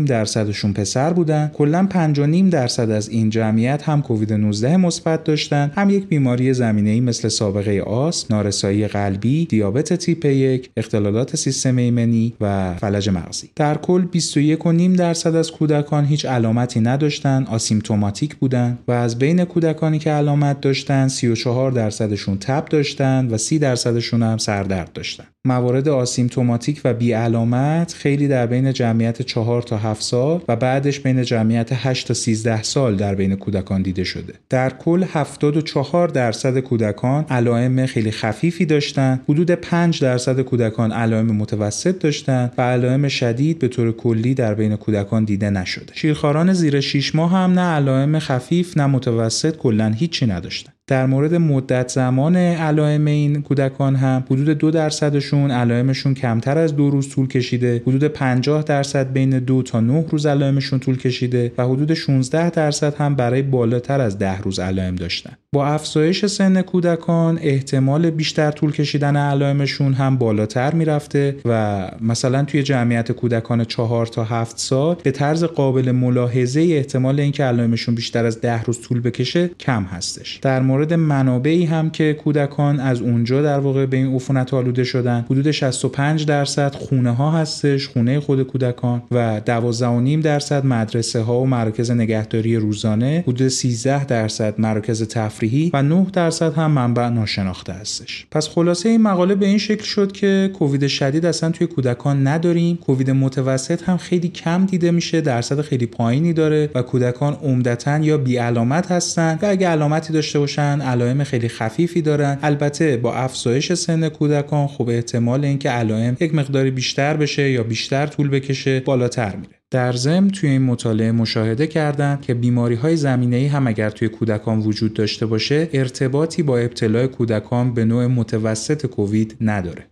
52.5 0.04 0.08
درصدشون 0.08 0.72
پسر 0.72 1.12
بودن 1.12 1.50
کلا 1.54 1.88
5.5 2.14 2.50
درصد 2.50 2.90
از 2.90 3.08
این 3.08 3.30
جمعیت 3.30 3.82
هم 3.82 4.02
کووید 4.02 4.32
19 4.32 4.76
مثبت 4.76 5.24
داشتن 5.24 5.72
هم 5.74 5.90
یک 5.90 6.06
بیماری 6.06 6.54
زمینه‌ای 6.54 7.00
مثل 7.00 7.28
سابقه 7.28 7.80
آس، 7.80 8.30
نارسایی 8.30 8.88
قلبی، 8.88 9.46
دیابت 9.46 9.92
تیپ 9.92 10.60
1، 10.64 10.68
اختلالات 10.76 11.36
سیستم 11.36 11.76
ایمنی 11.76 12.34
و 12.40 12.74
فلج 12.74 13.08
مغزی. 13.08 13.50
در 13.56 13.76
کل 13.78 14.04
21.5 14.12 14.96
درصد 14.98 15.34
از 15.34 15.50
کودکان 15.50 16.04
هیچ 16.04 16.26
علامتی 16.26 16.80
نداشتن، 16.80 17.44
آسیمتوماتیک 17.44 18.36
بودن 18.36 18.78
و 18.88 18.92
از 18.92 19.18
بین 19.18 19.44
کودکانی 19.44 19.98
که 19.98 20.10
علامت 20.10 20.60
داشتن 20.60 21.08
34 21.08 21.72
درصدشون 21.72 22.38
تب 22.38 22.64
داشتن 22.64 23.28
و 23.30 23.38
30 23.38 23.58
درصدشون 23.58 24.22
هم 24.22 24.38
سردرد 24.38 24.92
داشتن. 24.92 25.24
موارد 25.46 25.88
آسیمتوماتیک 25.88 26.80
و 26.84 26.94
بی 26.94 27.12
علامت 27.12 27.94
خیلی 27.94 28.28
در 28.28 28.46
بین 28.46 28.72
جمعیت 28.72 29.22
4 29.22 29.62
تا 29.62 29.76
7 29.76 30.02
سال 30.02 30.42
و 30.48 30.56
بعدش 30.56 31.00
بین 31.00 31.22
جمعیت 31.22 31.68
8 31.72 32.08
تا 32.08 32.14
13 32.14 32.62
سال 32.62 32.96
در 32.96 33.14
بین 33.14 33.36
کودکان 33.36 33.82
دیده 33.82 34.04
شده. 34.04 34.34
در 34.50 34.70
کل 34.70 35.04
74 35.08 36.08
درصد 36.08 36.58
کودکان 36.58 37.24
علائم 37.30 37.86
خیلی 37.86 38.10
خفیفی 38.10 38.66
داشتن 38.66 39.20
حدود 39.28 39.50
5 39.50 40.02
درصد 40.02 40.40
کودکان 40.40 40.92
علائم 40.92 41.26
متوسط 41.26 41.98
داشتن 41.98 42.50
و 42.58 42.62
علائم 42.62 43.08
شدید 43.08 43.58
به 43.58 43.68
طور 43.68 43.92
کلی 43.92 44.34
در 44.34 44.54
بین 44.54 44.76
کودکان 44.76 45.24
دیده 45.24 45.50
نشده. 45.50 45.92
شیرخواران 45.94 46.52
زیر 46.52 46.80
6 46.80 47.14
ماه 47.14 47.32
هم 47.32 47.52
نه 47.52 47.60
علائم 47.60 48.18
خفیف 48.18 48.76
نه 48.76 48.86
متوسط 48.86 49.56
کلا 49.56 49.88
هیچی 49.88 50.26
نداشتن. 50.26 50.71
در 50.86 51.06
مورد 51.06 51.34
مدت 51.34 51.88
زمان 51.88 52.36
علائم 52.36 53.04
این 53.04 53.42
کودکان 53.42 53.96
هم 53.96 54.24
حدود 54.30 54.48
دو 54.48 54.70
درصدشون 54.70 55.50
علائمشون 55.50 56.14
کمتر 56.14 56.58
از 56.58 56.76
دو 56.76 56.90
روز 56.90 57.08
طول 57.08 57.28
کشیده. 57.28 57.82
حدود 57.86 58.04
50 58.04 58.62
درصد 58.62 59.12
بین 59.12 59.38
دو 59.38 59.62
تا 59.62 59.80
نه 59.80 60.04
روز 60.10 60.26
علائمشون 60.26 60.78
طول 60.78 60.96
کشیده 60.96 61.52
و 61.58 61.64
حدود 61.64 61.94
16 61.94 62.50
درصد 62.50 62.94
هم 62.94 63.14
برای 63.14 63.42
بالاتر 63.42 64.00
از 64.00 64.18
ده 64.18 64.40
روز 64.40 64.58
علائم 64.58 64.94
داشتن. 64.94 65.36
با 65.54 65.66
افزایش 65.66 66.26
سن 66.26 66.62
کودکان 66.62 67.38
احتمال 67.42 68.10
بیشتر 68.10 68.50
طول 68.50 68.72
کشیدن 68.72 69.16
علائمشون 69.16 69.94
هم 69.94 70.16
بالاتر 70.18 70.74
می‌رفته 70.74 71.36
و 71.44 71.90
مثلا 72.00 72.44
توی 72.44 72.62
جمعیت 72.62 73.12
کودکان 73.12 73.64
4 73.64 74.06
تا 74.06 74.24
7 74.24 74.58
سال 74.58 74.96
به 75.02 75.10
طرز 75.10 75.44
قابل 75.44 75.90
ملاحظه 75.90 76.60
احتمال 76.60 77.20
اینکه 77.20 77.44
علائمشون 77.44 77.94
بیشتر 77.94 78.26
از 78.26 78.40
ده 78.40 78.62
روز 78.62 78.80
طول 78.80 79.00
بکشه 79.00 79.50
کم 79.60 79.82
هستش. 79.82 80.38
در 80.42 80.62
مورد 80.62 80.94
منابعی 80.94 81.64
هم 81.64 81.90
که 81.90 82.14
کودکان 82.14 82.80
از 82.80 83.00
اونجا 83.00 83.42
در 83.42 83.58
واقع 83.58 83.86
به 83.86 83.96
این 83.96 84.14
عفونت 84.14 84.54
آلوده 84.54 84.84
شدن 84.84 85.24
حدود 85.30 85.50
65 85.50 86.26
درصد 86.26 86.74
خونه 86.74 87.10
ها 87.10 87.30
هستش 87.30 87.88
خونه 87.88 88.20
خود 88.20 88.42
کودکان 88.42 89.02
و 89.10 89.40
12.5 89.46 90.24
درصد 90.24 90.66
مدرسه 90.66 91.20
ها 91.20 91.40
و 91.40 91.46
مراکز 91.46 91.90
نگهداری 91.90 92.56
روزانه 92.56 93.24
حدود 93.26 93.48
13 93.48 94.04
درصد 94.04 94.60
مراکز 94.60 95.08
تفریحی 95.42 95.70
و 95.74 95.82
9 95.82 96.06
درصد 96.12 96.54
هم 96.54 96.70
منبع 96.70 97.08
ناشناخته 97.08 97.72
هستش. 97.72 98.26
پس 98.30 98.48
خلاصه 98.48 98.88
این 98.88 99.02
مقاله 99.02 99.34
به 99.34 99.46
این 99.46 99.58
شکل 99.58 99.84
شد 99.84 100.12
که 100.12 100.50
کووید 100.54 100.86
شدید 100.86 101.26
اصلا 101.26 101.50
توی 101.50 101.66
کودکان 101.66 102.26
نداریم. 102.26 102.76
کووید 102.76 103.10
متوسط 103.10 103.82
هم 103.82 103.96
خیلی 103.96 104.28
کم 104.28 104.66
دیده 104.66 104.90
میشه 104.90 105.20
درصد 105.20 105.60
خیلی 105.60 105.86
پایینی 105.86 106.32
داره 106.32 106.70
و 106.74 106.82
کودکان 106.82 107.34
عمدتا 107.34 107.98
یا 107.98 108.18
بی 108.18 108.36
علامت 108.36 108.92
هستن 108.92 109.38
و 109.42 109.46
اگه 109.46 109.68
علامتی 109.68 110.12
داشته 110.12 110.38
باشن 110.38 110.80
علائم 110.80 111.24
خیلی 111.24 111.48
خفیفی 111.48 112.02
دارن. 112.02 112.38
البته 112.42 112.96
با 112.96 113.14
افزایش 113.14 113.72
سن 113.72 114.08
کودکان 114.08 114.66
خب 114.66 114.88
احتمال 114.88 115.44
اینکه 115.44 115.70
علائم 115.70 116.16
یک 116.20 116.34
مقداری 116.34 116.70
بیشتر 116.70 117.16
بشه 117.16 117.50
یا 117.50 117.62
بیشتر 117.62 118.06
طول 118.06 118.28
بکشه 118.28 118.80
بالاتر 118.80 119.36
میره. 119.36 119.61
در 119.72 119.92
ضمن 119.92 120.30
توی 120.30 120.48
این 120.50 120.62
مطالعه 120.62 121.12
مشاهده 121.12 121.66
کردند 121.66 122.20
که 122.20 122.34
بیماری 122.34 122.74
های 122.74 122.96
زمینه 122.96 123.36
ای 123.36 123.46
هم 123.46 123.66
اگر 123.66 123.90
توی 123.90 124.08
کودکان 124.08 124.58
وجود 124.58 124.94
داشته 124.94 125.26
باشه 125.26 125.68
ارتباطی 125.72 126.42
با 126.42 126.58
ابتلاع 126.58 127.06
کودکان 127.06 127.74
به 127.74 127.84
نوع 127.84 128.06
متوسط 128.06 128.86
کووید 128.86 129.36
نداره. 129.40 129.86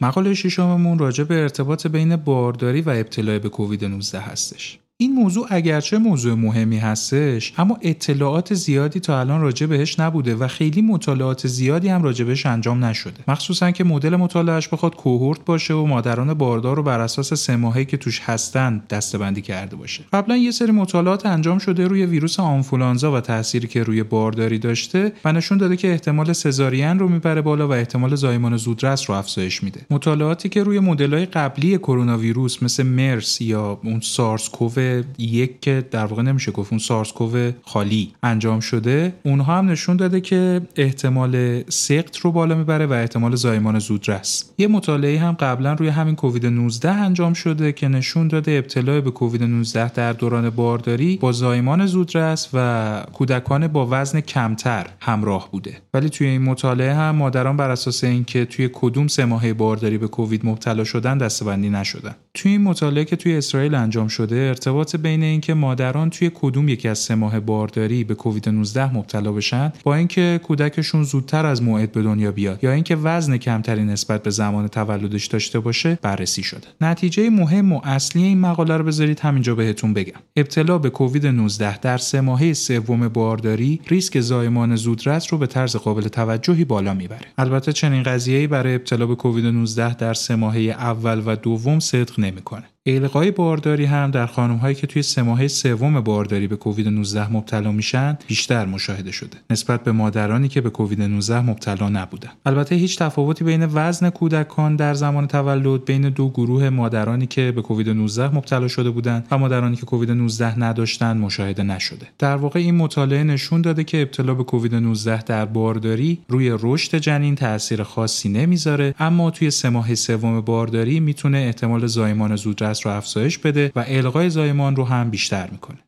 مقاله 0.00 0.34
ششممون 0.34 0.98
راجع 0.98 1.24
به 1.24 1.34
ارتباط 1.42 1.86
بین 1.86 2.16
بارداری 2.16 2.80
و 2.80 2.90
ابتلا 2.90 3.38
به 3.38 3.48
کووید 3.48 3.84
19 3.84 4.20
هستش. 4.20 4.81
این 5.02 5.12
موضوع 5.12 5.46
اگرچه 5.50 5.98
موضوع 5.98 6.34
مهمی 6.34 6.78
هستش 6.78 7.52
اما 7.58 7.78
اطلاعات 7.82 8.54
زیادی 8.54 9.00
تا 9.00 9.20
الان 9.20 9.40
راجع 9.40 9.66
بهش 9.66 10.00
نبوده 10.00 10.34
و 10.34 10.48
خیلی 10.48 10.82
مطالعات 10.82 11.46
زیادی 11.46 11.88
هم 11.88 12.02
راجع 12.02 12.24
بهش 12.24 12.46
انجام 12.46 12.84
نشده. 12.84 13.24
مخصوصا 13.28 13.70
که 13.70 13.84
مدل 13.84 14.16
مطالعهش 14.16 14.68
بخواد 14.68 14.96
کوهورت 14.96 15.44
باشه 15.44 15.74
و 15.74 15.86
مادران 15.86 16.34
باردار 16.34 16.76
رو 16.76 16.82
بر 16.82 17.00
اساس 17.00 17.34
سه 17.34 17.56
ماهه 17.56 17.84
که 17.84 17.96
توش 17.96 18.20
هستن 18.24 18.82
دستبندی 18.90 19.42
کرده 19.42 19.76
باشه. 19.76 20.04
قبلا 20.12 20.36
یه 20.36 20.50
سری 20.50 20.72
مطالعات 20.72 21.26
انجام 21.26 21.58
شده 21.58 21.86
روی 21.86 22.06
ویروس 22.06 22.40
آنفولانزا 22.40 23.12
و 23.12 23.20
تأثیری 23.20 23.68
که 23.68 23.82
روی 23.82 24.02
بارداری 24.02 24.58
داشته 24.58 25.12
و 25.24 25.32
نشون 25.32 25.58
داده 25.58 25.76
که 25.76 25.90
احتمال 25.90 26.32
سزارین 26.32 26.98
رو 26.98 27.08
می‌بره 27.08 27.40
بالا 27.40 27.68
و 27.68 27.72
احتمال 27.72 28.14
زایمان 28.14 28.56
زودرس 28.56 29.10
رو 29.10 29.16
افزایش 29.16 29.62
میده. 29.62 29.80
مطالعاتی 29.90 30.48
که 30.48 30.62
روی 30.62 30.78
مدل‌های 30.78 31.26
قبلی 31.26 31.78
کرونا 31.78 32.18
ویروس 32.18 32.62
مثل 32.62 32.82
مرس 32.82 33.40
یا 33.40 33.80
اون 33.84 34.00
سارس 34.00 34.48
کوو 34.48 34.91
یک 35.18 35.60
که 35.60 35.84
در 35.90 36.04
واقع 36.04 36.22
نمیشه 36.22 36.52
گفت 36.52 36.72
اون 36.72 36.78
سارس 36.78 37.12
کوو 37.12 37.52
خالی 37.62 38.12
انجام 38.22 38.60
شده. 38.60 39.14
اونها 39.22 39.58
هم 39.58 39.70
نشون 39.70 39.96
داده 39.96 40.20
که 40.20 40.60
احتمال 40.76 41.62
سقط 41.68 42.16
رو 42.16 42.32
بالا 42.32 42.54
می‌بره 42.54 42.86
و 42.86 42.92
احتمال 42.92 43.34
زایمان 43.34 43.78
زودرس 43.78 44.50
یه 44.58 44.66
مطالعه 44.66 45.18
هم 45.18 45.32
قبلا 45.32 45.72
روی 45.72 45.88
همین 45.88 46.16
کووید 46.16 46.46
19 46.46 46.90
انجام 46.90 47.32
شده 47.32 47.72
که 47.72 47.88
نشون 47.88 48.28
داده 48.28 48.52
ابتلا 48.52 49.00
به 49.00 49.10
کووید 49.10 49.42
19 49.42 49.88
در 49.88 50.12
دوران 50.12 50.50
بارداری 50.50 51.16
با 51.16 51.32
زایمان 51.32 51.86
زودرس 51.86 52.48
و 52.54 53.02
کودکان 53.12 53.68
با 53.68 53.88
وزن 53.90 54.20
کمتر 54.20 54.86
همراه 55.00 55.48
بوده. 55.50 55.76
ولی 55.94 56.08
توی 56.08 56.26
این 56.26 56.42
مطالعه 56.42 56.94
هم 56.94 57.16
مادران 57.16 57.56
بر 57.56 57.70
اساس 57.70 58.04
اینکه 58.04 58.44
توی 58.44 58.70
کدوم 58.72 59.06
سه 59.06 59.24
ماهه 59.24 59.52
بارداری 59.52 59.98
به 59.98 60.08
کووید 60.08 60.46
مبتلا 60.46 60.84
شدن 60.84 61.18
دستبندی 61.18 61.70
نشدن. 61.70 62.14
توی 62.34 62.52
این 62.52 62.62
مطالعه 62.62 63.04
که 63.04 63.16
توی 63.16 63.36
اسرائیل 63.36 63.74
انجام 63.74 64.08
شده 64.08 64.36
ارتباط 64.36 64.81
بین 64.96 65.22
اینکه 65.22 65.54
مادران 65.54 66.10
توی 66.10 66.30
کدوم 66.34 66.68
یکی 66.68 66.88
از 66.88 66.98
سه 66.98 67.14
ماه 67.14 67.40
بارداری 67.40 68.04
به 68.04 68.14
کووید 68.14 68.48
19 68.48 68.94
مبتلا 68.94 69.32
بشن 69.32 69.72
با 69.84 69.94
اینکه 69.94 70.40
کودکشون 70.42 71.02
زودتر 71.02 71.46
از 71.46 71.62
موعد 71.62 71.92
به 71.92 72.02
دنیا 72.02 72.32
بیاد 72.32 72.64
یا 72.64 72.72
اینکه 72.72 72.96
وزن 72.96 73.36
کمتری 73.36 73.84
نسبت 73.84 74.22
به 74.22 74.30
زمان 74.30 74.68
تولدش 74.68 75.26
داشته 75.26 75.60
باشه 75.60 75.98
بررسی 76.02 76.42
شده. 76.42 76.68
نتیجه 76.80 77.30
مهم 77.30 77.72
و 77.72 77.80
اصلی 77.84 78.22
این 78.22 78.40
مقاله 78.40 78.76
رو 78.76 78.84
بذارید 78.84 79.20
همینجا 79.20 79.54
بهتون 79.54 79.94
بگم. 79.94 80.20
ابتلا 80.36 80.78
به 80.78 80.90
کووید 80.90 81.26
19 81.26 81.78
در 81.78 81.98
سه 81.98 82.20
ماهه 82.20 82.52
سوم 82.52 83.08
بارداری 83.08 83.80
ریسک 83.88 84.20
زایمان 84.20 84.76
زودرس 84.76 85.32
رو 85.32 85.38
به 85.38 85.46
طرز 85.46 85.76
قابل 85.76 86.02
توجهی 86.02 86.64
بالا 86.64 86.94
می‌بره. 86.94 87.26
البته 87.38 87.72
چنین 87.72 88.02
قضیه‌ای 88.02 88.46
برای 88.46 88.74
ابتلا 88.74 89.06
به 89.06 89.14
کووید 89.14 89.46
19 89.46 89.94
در 89.94 90.14
سه 90.14 90.36
ماهه 90.36 90.60
اول 90.60 91.22
و 91.26 91.36
دوم 91.36 91.80
صدق 91.80 92.20
نمی‌کنه. 92.20 92.64
القای 92.86 93.30
بارداری 93.30 93.84
هم 93.84 94.10
در 94.10 94.26
خانم 94.26 94.56
هایی 94.56 94.74
که 94.74 94.86
توی 94.86 95.02
سه 95.02 95.22
ماهه 95.22 95.48
سوم 95.48 96.00
بارداری 96.00 96.46
به 96.46 96.56
کووید 96.56 96.88
19 96.88 97.32
مبتلا 97.32 97.72
میشن 97.72 98.18
بیشتر 98.26 98.66
مشاهده 98.66 99.12
شده. 99.12 99.38
نسبت 99.50 99.84
به 99.84 99.92
مادرانی 99.92 100.48
که 100.48 100.60
به 100.60 100.70
کووید 100.70 101.02
19 101.02 101.40
مبتلا 101.40 101.88
نبودن. 101.88 102.30
البته 102.46 102.74
هیچ 102.74 102.98
تفاوتی 102.98 103.44
بین 103.44 103.68
وزن 103.74 104.10
کودکان 104.10 104.76
در 104.76 104.94
زمان 104.94 105.26
تولد 105.26 105.84
بین 105.84 106.08
دو 106.08 106.28
گروه 106.28 106.70
مادرانی 106.70 107.26
که 107.26 107.52
به 107.52 107.62
کووید 107.62 107.88
19 107.88 108.34
مبتلا 108.34 108.68
شده 108.68 108.90
بودند 108.90 109.26
و 109.30 109.38
مادرانی 109.38 109.76
که 109.76 109.86
کووید 109.86 110.10
19 110.10 110.60
نداشتند 110.60 111.20
مشاهده 111.20 111.62
نشده. 111.62 112.06
در 112.18 112.36
واقع 112.36 112.60
این 112.60 112.74
مطالعه 112.74 113.22
نشون 113.24 113.62
داده 113.62 113.84
که 113.84 114.02
ابتلا 114.02 114.34
به 114.34 114.44
کووید 114.44 114.74
19 114.74 115.22
در 115.22 115.44
بارداری 115.44 116.18
روی 116.28 116.56
رشد 116.62 116.98
جنین 116.98 117.34
تاثیر 117.34 117.82
خاصی 117.82 118.28
نمی‌ذاره 118.28 118.94
اما 118.98 119.30
توی 119.30 119.50
سه 119.50 119.68
ماه 119.68 119.94
سوم 119.94 120.40
بارداری 120.40 121.00
می‌تونه 121.00 121.38
احتمال 121.38 121.86
زایمان 121.86 122.36
زودرس 122.36 122.71
رو 122.80 122.90
افزایش 122.90 123.38
بده 123.38 123.72
و 123.76 123.84
القای 123.88 124.30
زایمان 124.30 124.76
رو 124.76 124.84
هم 124.84 125.10
بیشتر 125.10 125.48
می‌کنه. 125.50 125.78